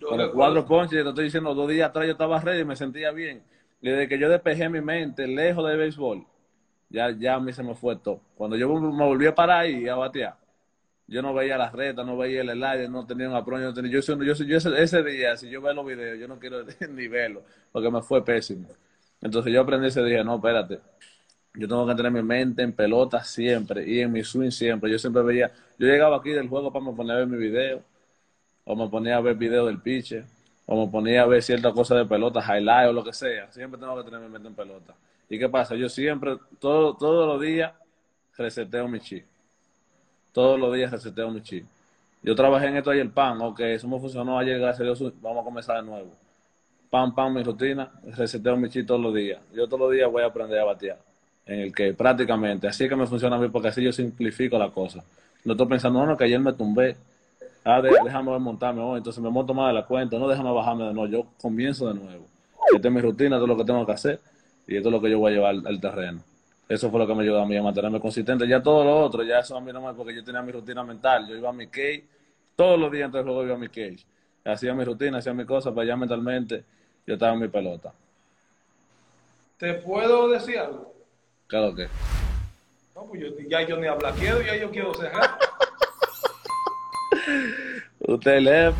Recuerdo. 0.00 0.32
cuatro 0.32 0.64
ponches, 0.64 1.02
te 1.02 1.08
estoy 1.10 1.24
diciendo, 1.24 1.54
dos 1.54 1.68
días 1.68 1.90
atrás 1.90 2.06
yo 2.06 2.12
estaba 2.12 2.40
ready 2.40 2.62
y 2.62 2.64
me 2.64 2.74
sentía 2.74 3.10
bien. 3.10 3.42
Y 3.82 3.90
desde 3.90 4.08
que 4.08 4.18
yo 4.18 4.30
despejé 4.30 4.70
mi 4.70 4.80
mente 4.80 5.26
lejos 5.26 5.68
del 5.68 5.76
béisbol, 5.76 6.24
ya, 6.88 7.10
ya 7.10 7.34
a 7.34 7.40
mí 7.40 7.52
se 7.52 7.62
me 7.62 7.74
fue 7.74 7.96
todo. 7.96 8.22
Cuando 8.34 8.56
yo 8.56 8.66
me 8.72 9.04
volví 9.04 9.26
a 9.26 9.34
parar 9.34 9.68
y 9.68 9.86
a 9.86 9.94
batear, 9.94 10.38
yo 11.06 11.20
no 11.20 11.34
veía 11.34 11.58
las 11.58 11.74
retas, 11.74 12.06
no 12.06 12.16
veía 12.16 12.40
el 12.40 12.50
slide, 12.52 12.88
no 12.88 13.06
tenía 13.06 13.28
un 13.28 13.36
apron, 13.36 13.60
yo, 13.60 13.66
no 13.66 13.74
tenía, 13.74 13.92
yo 13.92 13.98
ese, 13.98 14.82
ese 14.82 15.02
día, 15.02 15.36
si 15.36 15.50
yo 15.50 15.60
veo 15.60 15.74
los 15.74 15.84
videos, 15.84 16.18
yo 16.18 16.28
no 16.28 16.38
quiero 16.38 16.64
ni 16.88 17.08
verlo, 17.08 17.42
porque 17.72 17.90
me 17.90 18.00
fue 18.00 18.24
pésimo. 18.24 18.68
Entonces 19.20 19.52
yo 19.52 19.60
aprendí 19.60 19.88
ese 19.88 20.02
día, 20.02 20.24
no, 20.24 20.36
espérate, 20.36 20.80
yo 21.54 21.66
tengo 21.66 21.86
que 21.86 21.94
tener 21.94 22.12
mi 22.12 22.22
mente 22.22 22.62
en 22.62 22.72
pelota 22.72 23.24
siempre 23.24 23.88
y 23.88 24.00
en 24.00 24.12
mi 24.12 24.22
swing 24.22 24.50
siempre. 24.50 24.90
Yo 24.90 24.98
siempre 24.98 25.22
veía, 25.22 25.50
yo 25.78 25.86
llegaba 25.86 26.16
aquí 26.16 26.30
del 26.30 26.48
juego 26.48 26.72
para 26.72 26.84
me 26.84 26.92
poner 26.92 27.16
a 27.16 27.18
ver 27.20 27.26
mi 27.26 27.38
video, 27.38 27.82
o 28.64 28.76
me 28.76 28.88
ponía 28.88 29.16
a 29.16 29.20
ver 29.20 29.34
video 29.36 29.66
del 29.66 29.80
pitcher, 29.80 30.24
o 30.66 30.84
me 30.84 30.90
ponía 30.90 31.22
a 31.22 31.26
ver 31.26 31.42
cierta 31.42 31.72
cosa 31.72 31.96
de 31.96 32.04
pelota, 32.04 32.40
highlight 32.40 32.90
o 32.90 32.92
lo 32.92 33.02
que 33.02 33.12
sea. 33.12 33.50
Siempre 33.50 33.80
tengo 33.80 33.96
que 33.96 34.04
tener 34.04 34.20
mi 34.20 34.28
mente 34.28 34.48
en 34.48 34.54
pelota. 34.54 34.94
¿Y 35.28 35.38
qué 35.38 35.48
pasa? 35.48 35.74
Yo 35.74 35.88
siempre, 35.88 36.36
todo, 36.58 36.94
todos 36.94 37.26
los 37.26 37.40
días, 37.40 37.72
reseteo 38.36 38.86
mi 38.88 39.00
chip. 39.00 39.24
Todos 40.32 40.60
los 40.60 40.72
días 40.74 40.90
reseteo 40.90 41.30
mi 41.30 41.42
chip. 41.42 41.66
Yo 42.22 42.34
trabajé 42.34 42.66
en 42.66 42.76
esto 42.76 42.90
ayer, 42.90 43.10
pan, 43.10 43.40
ok, 43.40 43.60
eso 43.60 43.88
me 43.88 43.98
funcionó 43.98 44.38
ayer, 44.38 44.58
gracias 44.58 45.00
vamos 45.20 45.42
a 45.42 45.44
comenzar 45.44 45.76
de 45.76 45.88
nuevo. 45.88 46.12
Pam, 46.90 47.14
pam, 47.14 47.34
mi 47.34 47.42
rutina, 47.42 47.90
reseteo 48.16 48.56
mi 48.56 48.68
chip 48.68 48.86
todos 48.86 49.00
los 49.00 49.14
días. 49.14 49.40
Yo 49.52 49.66
todos 49.66 49.80
los 49.80 49.92
días 49.92 50.10
voy 50.10 50.22
a 50.22 50.26
aprender 50.26 50.58
a 50.58 50.64
batear. 50.64 51.07
En 51.48 51.60
el 51.60 51.74
que 51.74 51.94
prácticamente, 51.94 52.68
así 52.68 52.84
es 52.84 52.90
que 52.90 52.94
me 52.94 53.06
funciona 53.06 53.36
a 53.36 53.38
mí, 53.38 53.48
porque 53.48 53.68
así 53.68 53.82
yo 53.82 53.90
simplifico 53.90 54.58
la 54.58 54.70
cosa. 54.70 55.02
No 55.44 55.54
estoy 55.54 55.66
pensando, 55.66 55.98
no, 55.98 56.06
no, 56.06 56.16
que 56.16 56.24
ayer 56.24 56.38
me 56.38 56.52
tumbé. 56.52 56.94
Ah, 57.64 57.80
de- 57.80 57.96
déjame 58.04 58.38
montarme 58.38 58.82
hoy, 58.82 58.98
entonces 58.98 59.22
me 59.22 59.30
monto 59.30 59.54
más 59.54 59.68
de 59.68 59.80
la 59.80 59.86
cuenta. 59.86 60.18
No, 60.18 60.28
déjame 60.28 60.52
bajarme 60.52 60.84
de 60.84 60.92
nuevo. 60.92 61.10
Yo 61.10 61.26
comienzo 61.40 61.88
de 61.88 61.94
nuevo. 61.94 62.26
Esta 62.70 62.88
es 62.88 62.94
mi 62.94 63.00
rutina, 63.00 63.36
esto 63.36 63.44
es 63.44 63.48
lo 63.48 63.56
que 63.56 63.64
tengo 63.64 63.86
que 63.86 63.92
hacer 63.92 64.20
y 64.66 64.76
esto 64.76 64.90
es 64.90 64.92
lo 64.92 65.00
que 65.00 65.10
yo 65.10 65.18
voy 65.18 65.32
a 65.32 65.34
llevar 65.36 65.54
al, 65.64 65.80
terreno. 65.80 66.20
Eso 66.68 66.90
fue 66.90 67.00
lo 67.00 67.06
que 67.06 67.14
me 67.14 67.22
ayudó 67.22 67.40
a 67.40 67.46
mí 67.46 67.56
a 67.56 67.62
mantenerme 67.62 67.98
consistente. 67.98 68.46
Ya 68.46 68.62
todo 68.62 68.84
lo 68.84 68.98
otro, 68.98 69.22
ya 69.22 69.38
eso 69.38 69.56
a 69.56 69.60
mí 69.62 69.72
no 69.72 69.80
más 69.80 69.96
porque 69.96 70.14
yo 70.14 70.22
tenía 70.22 70.42
mi 70.42 70.52
rutina 70.52 70.84
mental. 70.84 71.26
Yo 71.26 71.34
iba 71.34 71.48
a 71.48 71.52
mi 71.52 71.66
cage, 71.66 72.04
todos 72.54 72.78
los 72.78 72.92
días 72.92 73.06
antes 73.06 73.20
del 73.20 73.24
juego 73.24 73.44
iba 73.44 73.54
a 73.54 73.58
mi 73.58 73.68
cage. 73.68 74.04
Hacía 74.44 74.74
mi 74.74 74.84
rutina, 74.84 75.18
hacía 75.18 75.32
mi 75.32 75.46
cosa, 75.46 75.70
para 75.70 75.84
allá 75.84 75.96
mentalmente 75.96 76.62
yo 77.06 77.14
estaba 77.14 77.32
en 77.32 77.40
mi 77.40 77.48
pelota. 77.48 77.90
¿Te 79.56 79.74
puedo 79.74 80.28
decir 80.28 80.58
algo? 80.58 80.97
Claro 81.48 81.74
que. 81.74 81.88
No, 82.94 83.06
pues 83.06 83.20
yo, 83.22 83.28
ya 83.48 83.62
yo 83.62 83.76
ni 83.78 83.86
habla 83.86 84.12
quiero, 84.12 84.42
ya 84.42 84.54
yo 84.54 84.70
quiero 84.70 84.94
cerrar. 84.94 85.38
Usted 88.00 88.40
lee. 88.40 88.74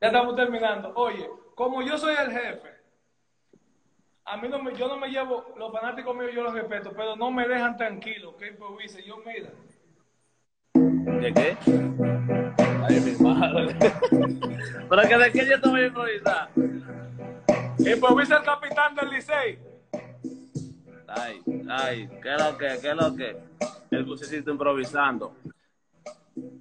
Ya 0.00 0.06
estamos 0.06 0.36
terminando. 0.36 0.92
Oye, 0.94 1.28
como 1.54 1.82
yo 1.82 1.98
soy 1.98 2.14
el 2.14 2.30
jefe, 2.30 2.68
a 4.24 4.36
mí 4.36 4.48
no 4.48 4.62
me, 4.62 4.74
yo 4.76 4.88
no 4.88 4.98
me 4.98 5.08
llevo, 5.08 5.54
los 5.56 5.72
fanáticos 5.72 6.14
míos 6.14 6.30
yo 6.34 6.42
los 6.42 6.52
respeto, 6.52 6.92
pero 6.96 7.16
no 7.16 7.30
me 7.30 7.48
dejan 7.48 7.76
tranquilo, 7.76 8.36
que 8.36 8.48
improvise. 8.48 9.02
Yo, 9.04 9.16
mira, 9.18 9.50
¿De 11.20 11.34
qué? 11.34 11.56
Ay, 12.88 13.00
mi 13.00 13.12
madre. 13.24 13.74
Pero 14.88 15.02
que 15.08 15.18
de 15.18 15.32
qué 15.32 15.46
yo 15.46 15.60
te 15.60 15.68
voy 15.68 15.80
a 15.80 15.86
improvisar. 15.86 16.48
Improvisa 17.78 18.36
el 18.36 18.44
capitán 18.44 18.94
del 18.94 19.10
Licey. 19.10 19.67
Ay, 21.08 21.40
ay, 21.70 22.08
¿qué 22.22 22.34
es 22.34 22.38
lo 22.38 22.58
que? 22.58 22.78
¿Qué 22.82 22.90
es 22.90 22.96
lo 22.96 23.16
que? 23.16 23.36
El 23.90 24.04
bucecito 24.04 24.50
improvisando. 24.50 25.34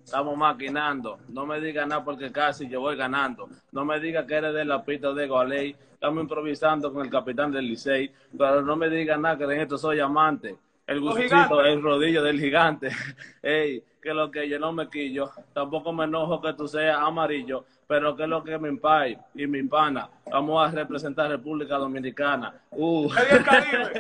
Estamos 0.04 0.38
maquinando. 0.38 1.20
No 1.28 1.46
me 1.46 1.60
digas 1.60 1.86
nada 1.86 2.04
porque 2.04 2.32
casi 2.32 2.68
yo 2.70 2.80
voy 2.80 2.96
ganando. 2.96 3.50
No 3.74 3.84
me 3.84 4.00
digas 4.00 4.26
que 4.26 4.36
eres 4.36 4.54
de 4.54 4.64
la 4.64 4.84
pista 4.86 5.14
de 5.14 5.28
Goley. 5.28 5.76
Estamos 5.94 6.24
improvisando 6.24 6.94
con 6.94 7.04
el 7.04 7.12
capitán 7.12 7.52
del 7.52 7.68
Licey. 7.68 8.10
Pero 8.38 8.62
no 8.62 8.78
me 8.78 8.90
digas 8.90 9.20
nada 9.20 9.38
que 9.38 9.44
en 9.44 9.62
esto 9.62 9.78
soy 9.78 10.00
amante. 10.00 10.56
El 10.88 11.02
bucecito, 11.02 11.62
el 11.66 11.82
rodillo 11.82 12.24
del 12.24 12.40
gigante. 12.40 12.90
Ey, 13.44 13.84
que 14.08 14.14
lo 14.14 14.32
que 14.32 14.48
yo 14.48 14.58
no 14.58 14.72
me 14.72 14.90
quillo. 14.90 15.30
Tampoco 15.54 15.92
me 15.92 16.06
enojo 16.06 16.40
que 16.42 16.54
tú 16.54 16.66
seas 16.66 16.98
amarillo. 16.98 17.66
Pero 17.88 18.16
que 18.16 18.26
lo 18.26 18.42
que 18.42 18.58
mi 18.58 18.78
pai 18.78 19.18
y 19.36 19.46
mi 19.48 19.64
pana. 19.64 20.10
Vamos 20.32 20.66
a 20.66 20.72
representar 20.72 21.30
República 21.30 21.76
Dominicana. 21.76 22.54
Uh. 22.72 23.10
Sería 23.10 23.36
el 23.36 23.44
Caribe. 23.44 23.94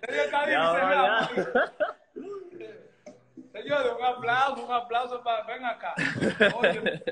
Sería 0.00 0.24
el 0.24 0.30
Caribe. 0.30 0.52
Ya, 0.52 0.72
cerrado. 0.72 1.06
ya. 1.36 1.72
Señores, 3.52 3.92
un 3.98 4.04
aplauso, 4.04 4.64
un 4.64 4.72
aplauso 4.72 5.22
para. 5.22 5.44
Ven 5.44 5.64
acá. 5.66 5.94
Oye, 6.58 7.02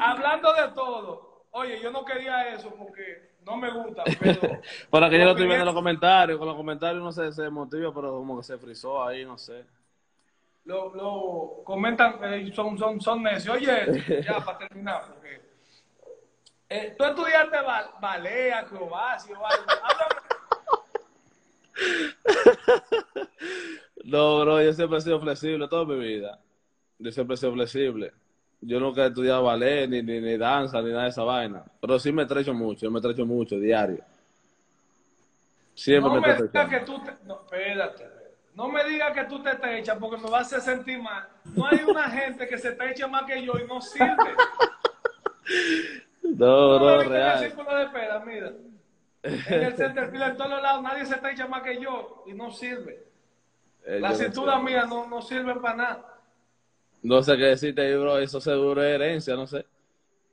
hablando 0.00 0.52
de 0.54 0.68
todo. 0.74 1.44
Oye, 1.52 1.80
yo 1.80 1.92
no 1.92 2.04
quería 2.04 2.48
eso 2.48 2.74
porque 2.76 3.30
no 3.46 3.56
me 3.56 3.70
gusta, 3.70 4.02
pero. 4.18 4.40
Para 4.90 5.08
que 5.08 5.18
yo 5.18 5.24
lo 5.24 5.30
estoy 5.30 5.46
viendo 5.46 5.62
en 5.62 5.66
los 5.66 5.74
comentarios, 5.74 6.38
con 6.38 6.48
los 6.48 6.56
comentarios 6.56 7.02
no 7.02 7.12
sé, 7.12 7.32
se 7.32 7.48
motiva, 7.48 7.94
pero 7.94 8.10
como 8.10 8.38
que 8.38 8.42
se 8.44 8.58
frizó 8.58 9.04
ahí, 9.04 9.24
no 9.24 9.38
sé. 9.38 9.64
Lo, 10.64 10.94
lo 10.94 11.62
comentan, 11.64 12.18
eh, 12.22 12.52
son, 12.54 12.78
son, 12.78 13.00
son 13.00 13.22
necios. 13.22 13.56
Oye, 13.56 14.22
ya 14.24 14.38
para 14.44 14.58
terminar, 14.58 15.02
porque. 15.08 15.40
eh, 16.68 16.94
tú 16.96 17.04
estudiaste 17.04 17.60
ba- 17.62 17.92
ballet, 18.00 18.52
acrobacia. 18.52 19.36
No, 24.04 24.40
bro, 24.40 24.60
yo 24.62 24.72
siempre 24.72 24.98
he 24.98 25.00
sido 25.00 25.20
flexible 25.20 25.68
toda 25.68 25.84
mi 25.84 25.96
vida. 25.96 26.38
Yo 26.98 27.10
siempre 27.12 27.34
he 27.34 27.36
sido 27.36 27.52
flexible. 27.52 28.12
Yo 28.60 28.78
nunca 28.80 29.04
he 29.04 29.08
estudiado 29.08 29.44
ballet, 29.44 29.88
ni, 29.88 30.02
ni, 30.02 30.20
ni 30.20 30.36
danza, 30.36 30.82
ni 30.82 30.90
nada 30.90 31.04
de 31.04 31.08
esa 31.10 31.22
vaina. 31.22 31.64
Pero 31.80 31.98
sí 31.98 32.12
me 32.12 32.22
estrecho 32.22 32.52
mucho, 32.52 32.80
yo 32.82 32.90
me 32.90 32.98
estrecho 32.98 33.24
mucho, 33.24 33.58
diario. 33.58 34.02
Siempre 35.74 36.10
No 36.12 36.20
me 36.20 36.28
me 36.28 36.68
que 36.68 36.80
tú 36.84 37.02
te. 37.02 37.12
No, 37.24 37.40
espérate. 37.42 38.21
No 38.54 38.68
me 38.68 38.84
digas 38.84 39.12
que 39.12 39.24
tú 39.24 39.42
te 39.42 39.50
estrechas 39.50 39.96
porque 39.98 40.16
me 40.22 40.28
vas 40.28 40.52
a 40.52 40.56
hacer 40.58 40.76
sentir 40.76 41.00
mal. 41.02 41.26
No 41.44 41.66
hay 41.66 41.82
una 41.88 42.04
gente 42.10 42.46
que 42.46 42.58
se 42.58 42.68
estreche 42.70 43.06
más 43.06 43.24
que 43.24 43.42
yo 43.42 43.54
y 43.58 43.66
no 43.66 43.80
sirve. 43.80 44.34
No, 46.22 46.78
No 46.78 46.78
no, 46.78 47.00
el 47.02 47.08
real. 47.08 47.38
círculo 47.38 47.74
de 47.76 47.84
espera, 47.84 48.20
mira. 48.20 48.52
En 49.22 49.62
el 49.62 49.74
centerfield, 49.76 50.22
en 50.22 50.36
todos 50.36 50.62
lados, 50.62 50.82
nadie 50.82 51.06
se 51.06 51.14
estrecha 51.14 51.46
más 51.46 51.62
que 51.62 51.80
yo 51.80 52.24
y 52.26 52.32
no 52.34 52.50
sirve. 52.50 53.06
Eh, 53.86 54.00
La 54.00 54.10
no 54.10 54.14
cintura 54.16 54.56
sé. 54.58 54.62
mía 54.62 54.84
no, 54.84 55.06
no 55.06 55.22
sirve 55.22 55.54
para 55.56 55.76
nada. 55.76 56.18
No 57.02 57.22
sé 57.22 57.36
qué 57.36 57.44
decirte 57.44 57.96
bro, 57.96 58.18
eso 58.18 58.40
seguro 58.40 58.82
es 58.82 58.94
herencia, 58.94 59.34
no 59.34 59.46
sé. 59.46 59.66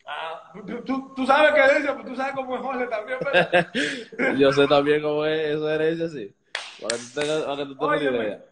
Ah, 0.06 0.52
tú, 0.54 0.82
tú- 0.84 1.14
tú 1.16 1.26
sabes 1.26 1.52
qué 1.54 1.80
dice, 1.80 1.94
pero 1.94 2.06
tú 2.06 2.16
sabes 2.16 2.34
cómo 2.34 2.56
es 2.56 2.62
Jorge 2.62 2.88
también, 2.88 3.20
¿verdad? 3.24 3.68
Yo 4.38 4.52
sé 4.52 4.68
también 4.68 5.02
cómo 5.02 5.26
es 5.26 5.56
eso 5.56 5.70
es 5.70 5.76
herencia, 5.80 6.10
sí. 6.10 6.34
Para 6.82 6.96
que 6.96 7.02
tú 7.04 7.20
tengas, 7.20 7.44
para 7.44 7.58
que 7.58 7.66
tú 7.66 7.76
tengas 7.76 7.88
una 7.88 7.98
Óyeme. 7.98 8.18
idea. 8.26 8.46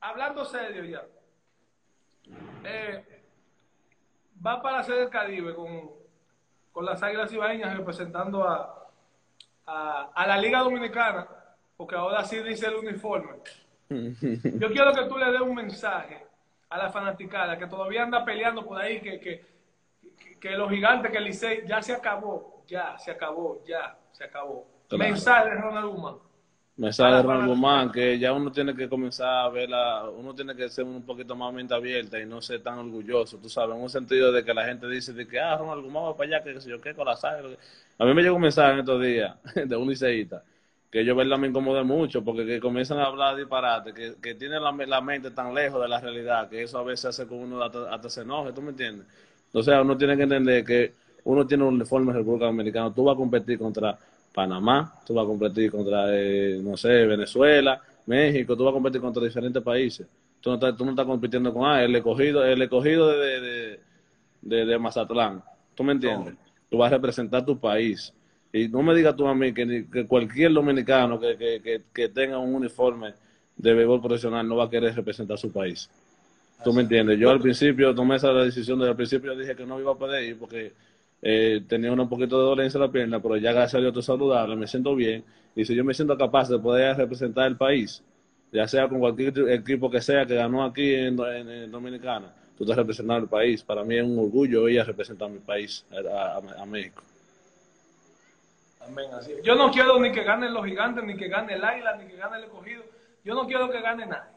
Hablando 0.00 0.44
serio 0.44 0.84
ya. 0.84 1.02
Eh, 2.64 3.22
va 4.44 4.60
para 4.62 4.78
hacer 4.80 4.98
el 4.98 5.10
Caribe 5.10 5.54
con, 5.54 5.90
con 6.72 6.84
las 6.84 7.02
Águilas 7.02 7.32
Ibaeñas 7.32 7.76
representando 7.76 8.44
a, 8.44 8.90
a, 9.66 10.10
a 10.14 10.26
la 10.26 10.36
Liga 10.38 10.60
Dominicana, 10.60 11.26
porque 11.76 11.94
ahora 11.96 12.24
sí 12.24 12.38
dice 12.42 12.66
el 12.66 12.76
uniforme. 12.76 13.38
Yo 13.88 14.68
quiero 14.70 14.92
que 14.92 15.04
tú 15.04 15.16
le 15.16 15.30
des 15.30 15.40
un 15.40 15.54
mensaje 15.54 16.26
a 16.68 16.78
la 16.78 16.90
fanaticada 16.90 17.56
que 17.56 17.66
todavía 17.66 18.02
anda 18.02 18.24
peleando 18.24 18.64
por 18.64 18.80
ahí, 18.80 19.00
que, 19.00 19.20
que, 19.20 19.44
que, 20.18 20.38
que 20.38 20.50
los 20.50 20.68
gigantes, 20.70 21.10
que 21.12 21.18
el 21.18 21.24
Licey 21.24 21.66
ya 21.66 21.80
se 21.80 21.92
acabó, 21.92 22.62
ya 22.66 22.98
se 22.98 23.12
acabó, 23.12 23.62
ya 23.64 23.96
se 24.12 24.24
acabó. 24.24 24.66
Claro. 24.88 25.04
Mensaje 25.04 25.50
de 25.50 25.54
Ronald 25.56 25.88
Guzmán. 25.88 26.25
De 26.98 27.22
Ronald 27.22 27.44
para- 27.44 27.46
Guzmán, 27.46 27.90
que 27.92 28.18
ya 28.18 28.32
uno 28.32 28.50
tiene 28.52 28.74
que 28.74 28.88
comenzar 28.88 29.28
a 29.46 29.48
verla, 29.50 30.08
uno 30.10 30.34
tiene 30.34 30.54
que 30.56 30.68
ser 30.68 30.84
un 30.84 31.04
poquito 31.04 31.34
más 31.36 31.52
mente 31.54 31.74
abierta 31.74 32.18
y 32.20 32.26
no 32.26 32.40
ser 32.42 32.62
tan 32.62 32.78
orgulloso, 32.78 33.38
tú 33.38 33.48
sabes, 33.48 33.76
en 33.76 33.82
un 33.82 33.88
sentido 33.90 34.32
de 34.32 34.44
que 34.44 34.52
la 34.54 34.64
gente 34.66 34.86
dice 34.88 35.12
de 35.12 35.26
que, 35.26 35.38
ah, 35.40 35.56
Ronald 35.56 35.82
Guzmán 35.84 36.04
va 36.04 36.16
para 36.16 36.28
allá, 36.36 36.44
que 36.44 36.54
qué 36.54 36.60
sé 36.60 36.70
yo 36.70 36.80
qué, 36.80 36.94
con 36.94 37.06
la 37.06 37.16
sangre. 37.16 37.56
A 37.98 38.04
mí 38.04 38.14
me 38.14 38.22
llegó 38.22 38.36
un 38.36 38.42
mensaje 38.42 38.72
en 38.74 38.78
estos 38.80 39.02
días 39.02 39.36
de 39.54 39.76
un 39.76 39.88
liceísta, 39.88 40.42
que 40.90 41.04
yo 41.04 41.14
verla 41.14 41.36
me 41.38 41.48
incomoda 41.48 41.82
mucho, 41.82 42.22
porque 42.24 42.44
que 42.46 42.60
comienzan 42.60 42.98
a 42.98 43.06
hablar 43.06 43.36
disparate, 43.36 43.92
que, 43.94 44.16
que 44.20 44.34
tiene 44.34 44.60
la, 44.60 44.72
la 44.72 45.00
mente 45.00 45.30
tan 45.30 45.54
lejos 45.54 45.80
de 45.82 45.88
la 45.88 46.00
realidad, 46.00 46.48
que 46.48 46.62
eso 46.62 46.78
a 46.78 46.84
veces 46.84 47.06
hace 47.06 47.26
que 47.26 47.34
uno 47.34 47.62
hasta, 47.62 47.92
hasta 47.94 48.10
se 48.10 48.22
enoje, 48.22 48.52
¿tú 48.52 48.62
me 48.62 48.70
entiendes? 48.70 49.06
O 49.52 49.62
sea, 49.62 49.82
uno 49.82 49.96
tiene 49.96 50.16
que 50.16 50.24
entender 50.24 50.64
que 50.64 50.94
uno 51.24 51.46
tiene 51.46 51.64
un 51.64 51.74
uniforme 51.74 52.10
en 52.12 52.18
República 52.18 52.46
Dominicana, 52.46 52.92
tú 52.94 53.04
vas 53.04 53.14
a 53.14 53.16
competir 53.16 53.58
contra 53.58 53.98
Panamá, 54.36 54.92
tú 55.06 55.14
vas 55.14 55.24
a 55.24 55.26
competir 55.26 55.70
contra, 55.70 56.14
eh, 56.14 56.60
no 56.62 56.76
sé, 56.76 57.06
Venezuela, 57.06 57.80
México, 58.04 58.54
tú 58.54 58.64
vas 58.64 58.72
a 58.72 58.74
competir 58.74 59.00
contra 59.00 59.24
diferentes 59.24 59.62
países. 59.62 60.06
Tú 60.42 60.50
no 60.50 60.56
estás, 60.56 60.76
tú 60.76 60.84
no 60.84 60.90
estás 60.90 61.06
compitiendo 61.06 61.54
con 61.54 61.64
ah, 61.64 61.82
el 61.82 61.96
escogido, 61.96 62.44
el 62.44 62.60
escogido 62.60 63.18
de, 63.18 63.40
de, 63.40 63.80
de, 64.42 64.66
de 64.66 64.78
Mazatlán. 64.78 65.42
¿Tú 65.74 65.82
me 65.84 65.92
entiendes? 65.92 66.34
Tú 66.68 66.76
vas 66.76 66.92
a 66.92 66.96
representar 66.96 67.46
tu 67.46 67.58
país. 67.58 68.12
Y 68.52 68.68
no 68.68 68.82
me 68.82 68.94
digas 68.94 69.16
tú 69.16 69.26
a 69.26 69.34
mí 69.34 69.54
que, 69.54 69.86
que 69.90 70.06
cualquier 70.06 70.52
dominicano 70.52 71.18
que, 71.18 71.38
que, 71.38 71.62
que, 71.62 71.82
que 71.90 72.08
tenga 72.10 72.36
un 72.36 72.54
uniforme 72.56 73.14
de 73.56 73.72
béisbol 73.72 74.02
profesional 74.02 74.46
no 74.46 74.56
va 74.56 74.64
a 74.64 74.70
querer 74.70 74.94
representar 74.94 75.38
su 75.38 75.50
país. 75.50 75.88
¿Tú 76.62 76.74
me 76.74 76.82
entiendes? 76.82 77.18
Yo 77.18 77.30
al 77.30 77.40
principio 77.40 77.94
tomé 77.94 78.16
esa 78.16 78.34
decisión, 78.34 78.78
desde 78.78 78.90
el 78.90 78.96
principio 78.96 79.34
dije 79.34 79.56
que 79.56 79.64
no 79.64 79.80
iba 79.80 79.92
a 79.92 79.96
poder 79.96 80.22
ir 80.24 80.38
porque 80.38 80.74
eh, 81.22 81.62
tenía 81.68 81.92
un 81.92 82.08
poquito 82.08 82.38
de 82.38 82.44
dolencia 82.44 82.78
en 82.78 82.82
la 82.82 82.92
pierna, 82.92 83.20
pero 83.20 83.36
ya 83.36 83.52
gracias 83.52 83.74
a 83.74 83.78
Dios 83.78 83.88
estoy 83.88 84.02
saludable, 84.02 84.56
me 84.56 84.66
siento 84.66 84.94
bien. 84.94 85.24
Y 85.54 85.64
si 85.64 85.74
yo 85.74 85.84
me 85.84 85.94
siento 85.94 86.16
capaz 86.16 86.48
de 86.48 86.58
poder 86.58 86.96
representar 86.96 87.46
el 87.46 87.56
país, 87.56 88.02
ya 88.52 88.68
sea 88.68 88.88
con 88.88 89.00
cualquier 89.00 89.32
equipo 89.50 89.90
que 89.90 90.00
sea 90.00 90.26
que 90.26 90.34
ganó 90.34 90.64
aquí 90.64 90.94
en, 90.94 91.16
Dominicana, 91.70 92.32
tú 92.56 92.64
estás 92.64 92.76
representando 92.76 93.24
el 93.24 93.28
país. 93.28 93.62
Para 93.62 93.82
mí 93.82 93.96
es 93.96 94.04
un 94.04 94.18
orgullo 94.18 94.68
ir 94.68 94.80
a 94.80 94.84
representar 94.84 95.30
mi 95.30 95.38
país, 95.38 95.84
a, 95.92 96.64
México. 96.66 97.02
Amén. 98.80 99.06
Yo 99.42 99.54
no 99.54 99.70
quiero 99.70 99.98
ni 99.98 100.12
que 100.12 100.22
ganen 100.22 100.54
los 100.54 100.64
gigantes, 100.64 101.02
ni 101.04 101.16
que 101.16 101.28
gane 101.28 101.54
el 101.54 101.64
águila, 101.64 101.96
ni 101.96 102.06
que 102.06 102.16
gane 102.16 102.36
el 102.36 102.44
escogido. 102.44 102.84
Yo 103.24 103.34
no 103.34 103.46
quiero 103.46 103.70
que 103.70 103.80
gane 103.80 104.06
nadie. 104.06 104.36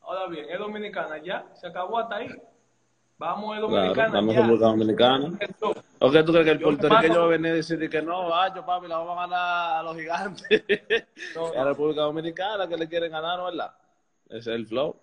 Ahora 0.00 0.26
bien, 0.28 0.46
es 0.48 0.58
dominicana 0.58 1.18
ya, 1.18 1.46
se 1.54 1.66
acabó 1.66 1.98
hasta 1.98 2.16
ahí. 2.16 2.28
Vamos, 3.16 3.56
Claro, 3.56 3.68
dominicana 3.68 4.12
vamos 4.14 4.34
a 4.34 4.38
ya. 4.38 4.42
República 4.42 4.66
Dominicana. 4.66 5.38
¿O 6.00 6.10
qué 6.10 6.22
tú 6.24 6.32
crees 6.32 6.44
que 6.46 6.50
el 6.52 6.60
puertorriqueño 6.60 7.18
va 7.20 7.24
a 7.24 7.28
venir 7.28 7.52
a 7.52 7.54
decir 7.54 7.88
que 7.88 8.02
no, 8.02 8.54
yo 8.54 8.66
papi, 8.66 8.88
la 8.88 8.98
vamos 8.98 9.16
a 9.16 9.20
ganar 9.22 9.76
a 9.76 9.82
los 9.84 9.96
gigantes? 9.96 10.64
No, 11.34 11.46
a 11.46 11.54
la 11.54 11.64
República 11.64 12.02
Dominicana 12.02 12.68
que 12.68 12.76
le 12.76 12.88
quieren 12.88 13.12
ganar, 13.12 13.38
¿no 13.38 13.44
verdad? 13.46 13.72
Ese 14.28 14.38
es 14.38 14.46
el 14.48 14.66
flow. 14.66 14.96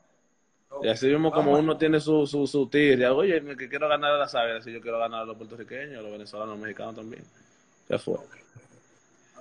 no. 0.70 0.84
Y 0.84 0.90
así 0.90 1.08
mismo 1.08 1.32
como 1.32 1.52
Vamos. 1.52 1.64
uno 1.64 1.78
tiene 1.78 2.00
su, 2.00 2.28
su, 2.28 2.46
su 2.48 2.70
oye, 3.14 3.38
el 3.38 3.58
que 3.58 3.70
quiero 3.70 3.88
ganar 3.88 4.12
a 4.12 4.18
las 4.18 4.36
águilas, 4.36 4.64
si 4.64 4.74
yo 4.74 4.82
quiero 4.82 5.00
ganar 5.00 5.22
a 5.22 5.26
los 5.26 5.38
puertorriqueños, 5.38 6.00
a 6.00 6.02
los 6.02 6.12
venezolanos, 6.12 6.54
a 6.54 6.56
los 6.56 6.62
mexicanos 6.62 6.96
también. 6.96 7.24
¿Qué 7.88 7.98
fue? 7.98 8.18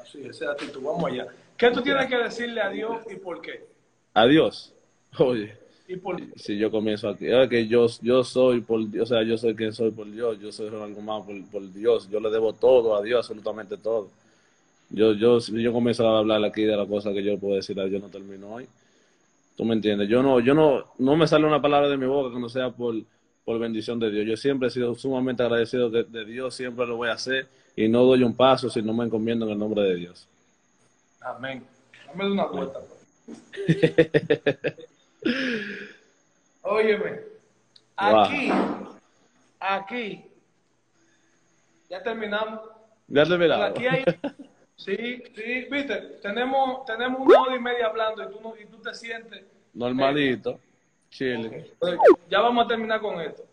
Así, 0.01 0.21
esa 0.21 0.31
es 0.31 0.41
la 0.43 0.53
actitud. 0.53 0.81
Vamos 0.83 1.05
allá. 1.11 1.27
¿Qué 1.57 1.71
tú 1.71 1.83
tienes 1.83 2.07
que 2.07 2.17
decirle 2.19 2.61
a 2.61 2.69
Dios 2.71 2.99
y 3.11 3.17
por 3.17 3.41
qué? 3.43 3.67
Adiós. 4.15 4.73
Oye, 5.19 5.57
Y 5.91 5.97
por 5.97 6.17
si 6.37 6.57
yo 6.57 6.71
comienzo 6.71 7.09
aquí, 7.09 7.27
es 7.27 7.49
que 7.49 7.67
yo, 7.67 7.89
yo 8.01 8.23
soy 8.23 8.61
por 8.61 8.89
Dios, 8.89 9.11
o 9.11 9.13
sea, 9.13 9.25
yo 9.25 9.37
soy 9.37 9.57
quien 9.57 9.73
soy 9.73 9.91
por 9.91 10.09
Dios, 10.09 10.39
yo 10.39 10.53
soy 10.53 10.69
Ronald 10.69 10.95
Guzmán 10.95 11.27
por, 11.27 11.45
por 11.47 11.73
Dios, 11.73 12.09
yo 12.09 12.21
le 12.21 12.31
debo 12.31 12.53
todo 12.53 12.95
a 12.95 13.03
Dios, 13.03 13.19
absolutamente 13.19 13.77
todo. 13.77 14.09
Yo, 14.91 15.15
yo, 15.15 15.41
yo 15.41 15.73
comienzo 15.73 16.09
a 16.09 16.21
hablar 16.21 16.45
aquí 16.45 16.63
de 16.63 16.77
la 16.77 16.87
cosa 16.87 17.13
que 17.13 17.25
yo 17.25 17.37
puedo 17.39 17.57
decir, 17.57 17.75
yo 17.75 17.99
no 17.99 18.09
termino 18.09 18.53
hoy. 18.55 18.69
¿Tú 19.57 19.65
me 19.65 19.75
entiendes? 19.75 20.09
Yo 20.09 20.23
no, 20.23 20.39
yo 20.39 20.55
no, 20.55 20.85
no 20.99 21.17
me 21.17 21.27
sale 21.27 21.45
una 21.45 21.61
palabra 21.61 21.89
de 21.89 21.97
mi 21.97 22.07
boca 22.07 22.33
que 22.33 22.41
no 22.41 22.49
sea 22.49 22.71
por, 22.71 22.95
por 23.45 23.59
bendición 23.59 23.99
de 23.99 24.13
Dios. 24.13 24.27
Yo 24.29 24.37
siempre 24.37 24.69
he 24.69 24.71
sido 24.71 24.95
sumamente 24.95 25.43
agradecido 25.43 25.91
de, 25.91 26.05
de 26.05 26.25
Dios, 26.25 26.55
siempre 26.55 26.87
lo 26.87 26.99
voy 26.99 27.09
a 27.09 27.15
hacer 27.15 27.49
y 27.75 27.89
no 27.89 28.05
doy 28.05 28.23
un 28.23 28.37
paso 28.37 28.71
si 28.71 28.81
no 28.81 28.95
me 28.95 29.07
encomiendo 29.07 29.45
en 29.45 29.51
el 29.51 29.59
nombre 29.59 29.83
de 29.83 29.97
Dios. 29.97 30.29
Amén. 31.21 31.65
Dame 32.07 32.31
una 32.31 32.47
vuelta. 32.47 32.79
Óyeme. 36.63 37.21
Aquí, 37.97 38.51
aquí, 39.59 40.25
ya 41.89 42.03
terminamos. 42.03 42.61
Ya 43.09 43.25
te 43.25 43.31
Pero 43.31 43.39
miraba. 43.39 43.67
aquí 43.67 43.87
hay, 43.87 44.05
sí, 44.77 45.23
sí, 45.35 45.67
viste, 45.71 45.97
tenemos, 46.23 46.85
tenemos 46.87 47.21
una 47.21 47.43
hora 47.43 47.57
y 47.57 47.61
media 47.61 47.87
hablando 47.87 48.23
y 48.23 48.33
tú, 48.33 48.41
no, 48.41 48.57
y 48.57 48.65
tú 48.67 48.79
te 48.79 48.95
sientes. 48.95 49.45
Normalito. 49.75 50.59
Chile. 51.11 51.73
Pues, 51.79 51.99
ya 52.29 52.41
vamos 52.41 52.65
a 52.65 52.69
terminar 52.69 53.01
con 53.01 53.21
esto. 53.21 53.45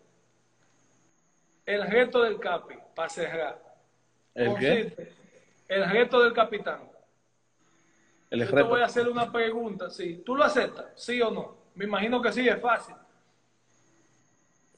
El 1.66 1.82
reto 1.86 2.22
del 2.22 2.38
CAPI, 2.38 2.76
para 2.94 3.08
cerrar. 3.08 3.62
¿El 4.34 4.56
qué? 4.56 5.12
el 5.68 5.90
reto 5.90 6.22
del 6.22 6.32
capitán. 6.32 6.80
El 8.30 8.46
Yo 8.46 8.54
te 8.54 8.62
voy 8.62 8.80
a 8.80 8.86
hacer 8.86 9.08
una 9.08 9.30
pregunta, 9.30 9.90
sí. 9.90 10.22
¿Tú 10.24 10.36
lo 10.36 10.44
aceptas? 10.44 10.86
¿Sí 10.96 11.20
o 11.20 11.30
no? 11.30 11.57
Me 11.78 11.84
imagino 11.84 12.20
que 12.20 12.32
sí, 12.32 12.48
es 12.48 12.60
fácil. 12.60 12.96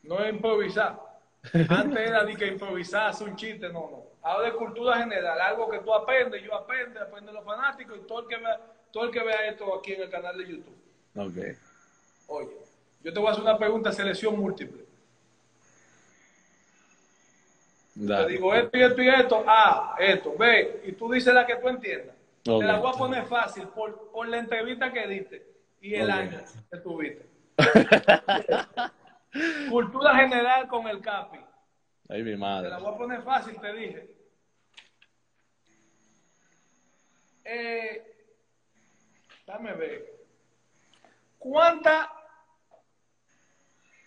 No 0.02 0.22
es 0.22 0.34
improvisar. 0.34 1.00
Antes 1.70 1.98
era 1.98 2.24
de 2.24 2.36
que 2.36 2.46
improvisar, 2.46 3.08
hacer 3.08 3.26
un 3.26 3.36
chiste, 3.36 3.68
no, 3.70 3.90
no. 3.90 4.02
Ahora 4.20 4.48
es 4.48 4.54
cultura 4.54 4.98
general, 4.98 5.40
algo 5.40 5.70
que 5.70 5.78
tú 5.78 5.94
aprendes, 5.94 6.42
yo 6.42 6.54
aprendo, 6.54 7.00
aprenden 7.00 7.34
los 7.34 7.42
fanáticos 7.42 7.96
y 7.96 8.06
todo 8.06 8.20
el 8.20 8.28
que 8.28 8.36
vea, 8.36 8.60
todo 8.92 9.04
el 9.04 9.10
que 9.10 9.22
vea 9.22 9.46
esto 9.46 9.74
aquí 9.74 9.94
en 9.94 10.02
el 10.02 10.10
canal 10.10 10.36
de 10.36 10.46
YouTube. 10.46 10.76
Ok. 11.16 11.56
Oye, 12.26 12.56
yo 13.02 13.14
te 13.14 13.18
voy 13.18 13.28
a 13.28 13.30
hacer 13.30 13.44
una 13.44 13.56
pregunta 13.56 13.88
de 13.88 13.96
selección 13.96 14.38
múltiple. 14.38 14.84
Te 17.94 18.04
Dale. 18.04 18.28
digo 18.28 18.54
esto 18.54 18.76
y 18.76 18.82
esto 18.82 19.02
y 19.02 19.08
esto, 19.08 19.44
A, 19.46 19.96
esto, 19.98 20.34
B, 20.38 20.82
y 20.84 20.92
tú 20.92 21.10
dices 21.10 21.32
la 21.32 21.46
que 21.46 21.56
tú 21.56 21.66
entiendas. 21.66 22.14
Ok. 22.46 22.60
Te 22.60 22.66
la 22.66 22.78
voy 22.78 22.92
a 22.94 22.98
poner 22.98 23.24
fácil 23.24 23.68
por, 23.68 24.10
por 24.10 24.28
la 24.28 24.36
entrevista 24.36 24.92
que 24.92 25.06
diste 25.06 25.49
y 25.80 25.94
el 25.94 26.10
año 26.10 26.40
que 26.70 26.78
tuviste. 26.78 27.30
Cultura 29.70 30.16
general 30.16 30.68
con 30.68 30.86
el 30.88 31.00
CAPI. 31.00 31.38
Ay, 32.08 32.22
mi 32.22 32.32
Te 32.32 32.36
madre. 32.36 32.68
la 32.68 32.78
voy 32.78 32.94
a 32.94 32.98
poner 32.98 33.22
fácil, 33.22 33.58
te 33.60 33.72
dije. 33.72 34.16
Eh, 37.44 38.14
dame 39.46 39.72
ver. 39.74 40.04
¿Cuánta 41.38 42.10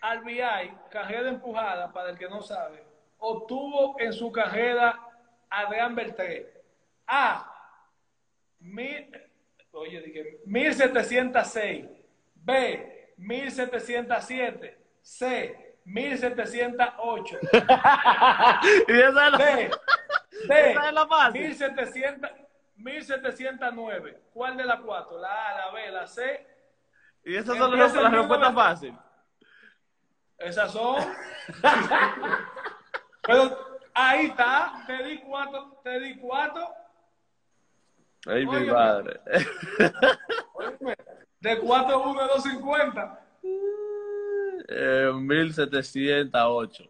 RBI, 0.02 0.70
carrera 0.90 1.30
empujada, 1.30 1.92
para 1.92 2.10
el 2.10 2.18
que 2.18 2.28
no 2.28 2.42
sabe, 2.42 2.84
obtuvo 3.18 3.98
en 3.98 4.12
su 4.12 4.30
carrera 4.30 5.00
Adrián 5.48 5.94
Beltré? 5.94 6.62
A. 7.06 7.50
Mil, 8.60 9.10
oye, 9.74 10.00
dije, 10.00 10.40
1706. 10.46 11.86
B. 12.34 13.14
1707. 13.16 14.78
C. 15.02 15.76
1708. 15.84 17.38
y 17.52 17.56
esa 18.92 19.08
es 19.08 19.14
la, 19.14 19.30
D. 19.38 19.70
D. 20.48 20.70
Esa 20.70 20.88
es 20.88 20.94
la 20.94 21.06
fácil. 21.06 21.40
1700, 21.42 22.30
1709. 22.76 24.20
¿Cuál 24.32 24.56
de 24.56 24.64
las 24.64 24.80
cuatro? 24.80 25.18
La 25.18 25.48
A, 25.48 25.56
la 25.58 25.70
B, 25.72 25.90
la 25.90 26.06
C. 26.06 26.46
y 27.24 27.36
esas 27.36 27.56
son 27.56 27.78
las, 27.78 27.94
las 27.94 28.12
respuestas 28.12 28.54
fáciles. 28.54 28.98
Esas 30.38 30.72
son. 30.72 30.96
Pero 33.22 33.78
ahí 33.94 34.26
está. 34.26 34.84
Te 34.86 35.02
di 35.04 35.18
cuatro. 35.20 35.80
Te 35.82 36.00
di 36.00 36.16
cuatro. 36.16 36.83
Ay, 38.26 38.46
mi 38.46 38.56
Óyeme. 38.56 38.72
madre. 38.72 39.20
Óyeme, 40.54 40.96
De 41.40 41.58
4 41.58 42.02
1 42.10 42.20
a 42.20 42.26
250. 42.28 43.20
Eh, 44.68 45.10
1708. 45.14 46.84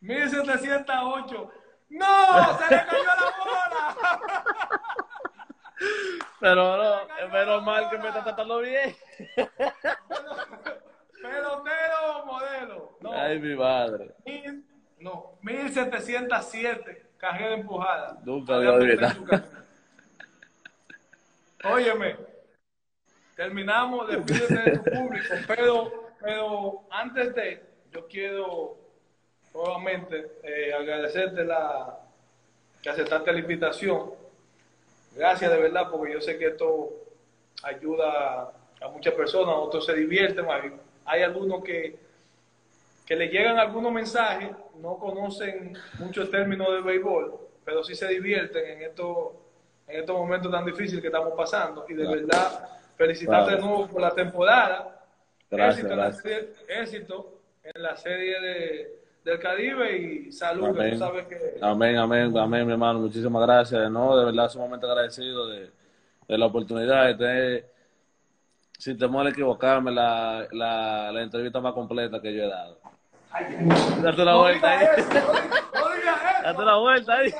1708. 0.00 1.50
¡No! 1.90 2.58
¡Se 2.58 2.74
le 2.74 2.84
cayó 2.86 3.04
la 3.04 3.34
bola! 3.38 3.96
Pero 6.40 6.76
no, 6.76 7.00
es 7.18 7.32
menos 7.32 7.62
mal 7.62 7.90
que 7.90 7.98
me 7.98 8.08
está 8.08 8.22
tratando 8.24 8.58
bien. 8.60 8.94
Pelotero 11.22 12.24
modelo. 12.26 12.98
No. 13.00 13.12
Ay, 13.12 13.38
mi 13.38 13.54
madre. 13.54 14.14
Mil- 14.26 14.64
no, 14.98 15.38
1707 15.42 17.10
carrera 17.18 17.54
empujada. 17.54 18.18
Nunca 18.24 18.56
voy 18.56 18.66
a 18.66 18.72
olvidar. 18.72 19.16
Óyeme, 21.64 22.16
terminamos, 23.34 24.08
despídete 24.08 24.70
de 24.70 24.78
tu 24.78 24.84
público, 24.84 25.34
pero, 25.46 26.10
pero 26.20 26.86
antes 26.90 27.34
de, 27.34 27.62
yo 27.90 28.06
quiero 28.06 28.76
nuevamente 29.54 30.32
eh, 30.42 30.74
agradecerte 30.74 31.44
la, 31.44 32.00
que 32.82 32.90
aceptaste 32.90 33.32
la 33.32 33.38
invitación. 33.38 34.12
Gracias 35.16 35.50
de 35.50 35.58
verdad, 35.58 35.90
porque 35.90 36.12
yo 36.12 36.20
sé 36.20 36.38
que 36.38 36.48
esto 36.48 36.90
ayuda 37.62 38.52
a 38.80 38.88
muchas 38.88 39.14
personas, 39.14 39.54
otros 39.56 39.86
se 39.86 39.94
divierten, 39.94 40.44
hay, 40.50 40.72
hay 41.06 41.22
algunos 41.22 41.64
que, 41.64 41.96
que 43.06 43.16
le 43.16 43.28
llegan 43.28 43.58
algunos 43.58 43.90
mensajes, 43.90 44.50
no 44.76 44.98
conocen 44.98 45.78
muchos 45.98 46.30
términos 46.30 46.72
de 46.72 46.82
béisbol, 46.82 47.38
pero 47.64 47.82
sí 47.82 47.94
se 47.94 48.08
divierten 48.08 48.66
en 48.66 48.82
estos, 48.82 49.28
en 49.86 50.00
estos 50.00 50.16
momentos 50.16 50.50
tan 50.50 50.64
difíciles 50.64 51.00
que 51.00 51.08
estamos 51.08 51.32
pasando. 51.36 51.84
Y 51.88 51.94
de 51.94 52.06
verdad, 52.06 52.68
felicitarte 52.96 53.56
de 53.56 53.60
nuevo 53.60 53.86
por 53.88 54.00
la 54.00 54.10
temporada. 54.10 55.00
Gracias, 55.50 55.84
éxito, 55.86 55.92
En 55.92 55.98
la 55.98 56.12
serie, 56.12 56.48
éxito 56.68 57.38
en 57.62 57.82
la 57.82 57.96
serie 57.96 58.40
de, 58.40 58.98
del 59.24 59.38
Caribe 59.38 59.96
y 59.96 60.32
salud, 60.32 60.74
que 60.74 60.80
Amén. 60.80 60.92
tú 60.92 60.98
sabes 60.98 61.26
que... 61.26 61.58
Amén, 61.62 61.96
amén, 61.96 62.36
amén, 62.36 62.66
mi 62.66 62.72
hermano. 62.72 62.98
Muchísimas 63.00 63.42
gracias. 63.42 63.90
No, 63.90 64.16
de 64.16 64.24
verdad, 64.26 64.48
sumamente 64.48 64.86
agradecido 64.86 65.48
de, 65.48 65.70
de 66.28 66.38
la 66.38 66.46
oportunidad 66.46 67.06
de 67.06 67.14
tener, 67.14 67.70
sin 68.78 68.98
temor 68.98 69.26
a 69.26 69.30
equivocarme, 69.30 69.92
la, 69.92 70.46
la, 70.50 71.12
la 71.12 71.22
entrevista 71.22 71.60
más 71.60 71.72
completa 71.72 72.20
que 72.20 72.34
yo 72.34 72.44
he 72.44 72.48
dado. 72.48 72.78
Date 74.02 74.24
la 74.24 74.36
vuelta 74.36 74.70
ahí. 74.70 74.86
Date 76.44 76.64
la 76.64 76.76
vuelta 76.76 77.14
ahí. 77.14 77.34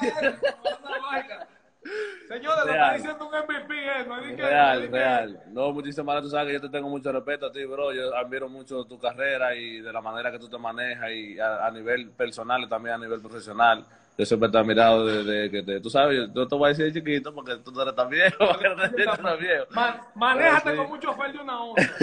Señores, 2.28 2.64
lo 2.64 2.72
Real. 2.72 2.96
está 2.96 3.08
diciendo 3.12 3.28
un 3.28 3.34
MVP, 3.34 3.74
eh, 3.74 4.04
no 4.06 4.16
es 4.18 4.22
que- 4.22 4.28
no 4.28 4.44
es 4.44 4.50
Real, 4.50 4.80
de 4.80 4.86
que- 4.90 4.92
real. 4.96 5.42
No, 5.48 5.72
muchísimas 5.72 6.14
gracias. 6.14 6.30
Tú 6.30 6.36
sabes 6.36 6.46
que 6.48 6.52
yo 6.54 6.60
te 6.60 6.68
tengo 6.70 6.88
mucho 6.88 7.12
respeto 7.12 7.46
a 7.46 7.52
ti, 7.52 7.64
bro. 7.64 7.92
Yo 7.92 8.14
admiro 8.16 8.48
mucho 8.48 8.84
tu 8.84 8.98
carrera 8.98 9.54
y 9.54 9.80
de 9.80 9.92
la 9.92 10.00
manera 10.00 10.30
que 10.32 10.38
tú 10.38 10.48
te 10.48 10.56
manejas 10.58 11.10
y 11.10 11.38
a, 11.38 11.66
a 11.66 11.70
nivel 11.70 12.10
personal 12.12 12.62
y 12.62 12.68
también 12.68 12.94
a 12.94 12.98
nivel 12.98 13.20
profesional. 13.20 13.84
Yo 14.16 14.24
siempre 14.24 14.48
te 14.48 14.56
he 14.56 14.60
admirado 14.60 15.04
desde 15.06 15.50
que 15.50 15.62
te... 15.62 15.80
Tú 15.80 15.90
sabes, 15.90 16.30
yo, 16.32 16.46
te 16.48 16.54
voy 16.54 16.66
a 16.66 16.74
decir 16.74 16.92
chiquito 16.92 17.34
porque 17.34 17.56
tú 17.56 17.72
no 17.72 17.82
eres 17.82 17.94
tan 17.96 18.08
viejo. 18.08 18.36
porque 18.38 18.68
tú 18.76 18.82
eres 19.02 19.22
tan 19.22 19.38
viejo. 19.38 19.66
Man- 19.70 20.00
manéjate 20.14 20.70
sí. 20.70 20.76
con 20.76 20.88
mucho 20.88 21.12
fel 21.14 21.32
de 21.32 21.38
una. 21.40 21.54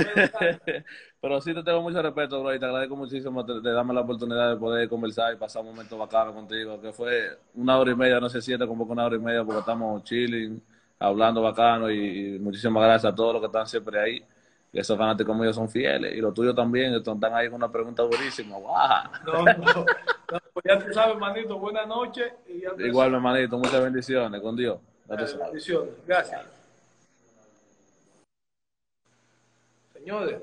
¿verdad? 0.03 0.41
Pero 1.21 1.39
sí 1.41 1.53
te 1.53 1.63
tengo 1.63 1.81
mucho 1.81 2.01
respeto, 2.01 2.41
bro, 2.41 2.53
y 2.55 2.59
te 2.59 2.65
agradezco 2.65 2.95
muchísimo 2.95 3.43
de, 3.43 3.61
de 3.61 3.71
darme 3.71 3.93
la 3.93 4.01
oportunidad 4.01 4.49
de 4.51 4.57
poder 4.57 4.89
conversar 4.89 5.33
y 5.33 5.37
pasar 5.37 5.61
un 5.61 5.69
momento 5.69 5.97
bacano 5.97 6.33
contigo, 6.33 6.81
que 6.81 6.91
fue 6.91 7.37
una 7.53 7.77
hora 7.77 7.91
y 7.91 7.95
media, 7.95 8.19
no 8.19 8.27
sé 8.29 8.41
si 8.41 8.57
te 8.57 8.67
como 8.67 8.83
una 8.85 9.05
hora 9.05 9.15
y 9.15 9.19
media 9.19 9.43
porque 9.43 9.59
estamos 9.59 10.03
chilling, 10.03 10.61
hablando 10.99 11.41
bacano 11.41 11.89
y, 11.91 12.35
y 12.35 12.39
muchísimas 12.39 12.83
gracias 12.83 13.13
a 13.13 13.15
todos 13.15 13.33
los 13.33 13.41
que 13.41 13.45
están 13.47 13.67
siempre 13.67 13.99
ahí. 13.99 14.25
Y 14.73 14.79
esos 14.79 14.97
fanáticos 14.97 15.35
míos 15.35 15.55
son 15.55 15.69
fieles 15.69 16.13
y 16.15 16.21
los 16.21 16.33
tuyos 16.33 16.55
también, 16.55 16.93
están 16.93 17.19
ahí 17.33 17.49
con 17.49 17.55
una 17.55 17.71
pregunta 17.71 18.03
durísima. 18.03 18.57
¡Guau! 18.57 19.03
No, 19.25 19.43
no, 19.43 19.85
no, 20.31 20.39
pues 20.53 20.63
ya 20.63 20.79
tú 20.79 20.93
sabes, 20.93 21.17
manito, 21.17 21.59
buenas 21.59 21.87
noches. 21.87 22.31
Y 22.47 22.61
ya 22.61 22.69
Igual, 22.77 23.13
hermanito, 23.13 23.57
muchas 23.57 23.83
bendiciones 23.83 24.41
con 24.41 24.55
Dios. 24.55 24.79
Bendiciones. 25.05 25.93
Gracias. 26.07 26.45
Señores, 29.93 30.41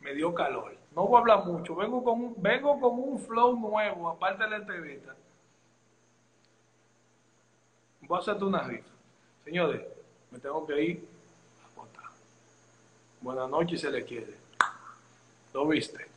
me 0.00 0.14
dio 0.14 0.32
calor. 0.32 0.74
No 0.96 1.06
voy 1.06 1.16
a 1.16 1.20
hablar 1.20 1.44
mucho. 1.44 1.76
Vengo 1.76 2.02
con 2.02 2.20
un, 2.20 2.34
vengo 2.38 2.80
con 2.80 2.98
un 2.98 3.18
flow 3.18 3.58
nuevo, 3.58 4.08
aparte 4.08 4.44
de 4.44 4.50
la 4.50 4.56
entrevista. 4.56 5.14
Voy 8.00 8.16
a 8.16 8.20
hacerte 8.20 8.44
una 8.44 8.62
rifa. 8.62 8.88
Señores, 9.44 9.82
me 10.30 10.38
tengo 10.38 10.66
que 10.66 10.82
ir. 10.82 11.13
Buenas 13.24 13.48
noches, 13.48 13.80
se 13.80 13.90
le 13.90 14.04
quiere. 14.04 14.34
¿Lo 15.54 15.66
viste? 15.66 16.13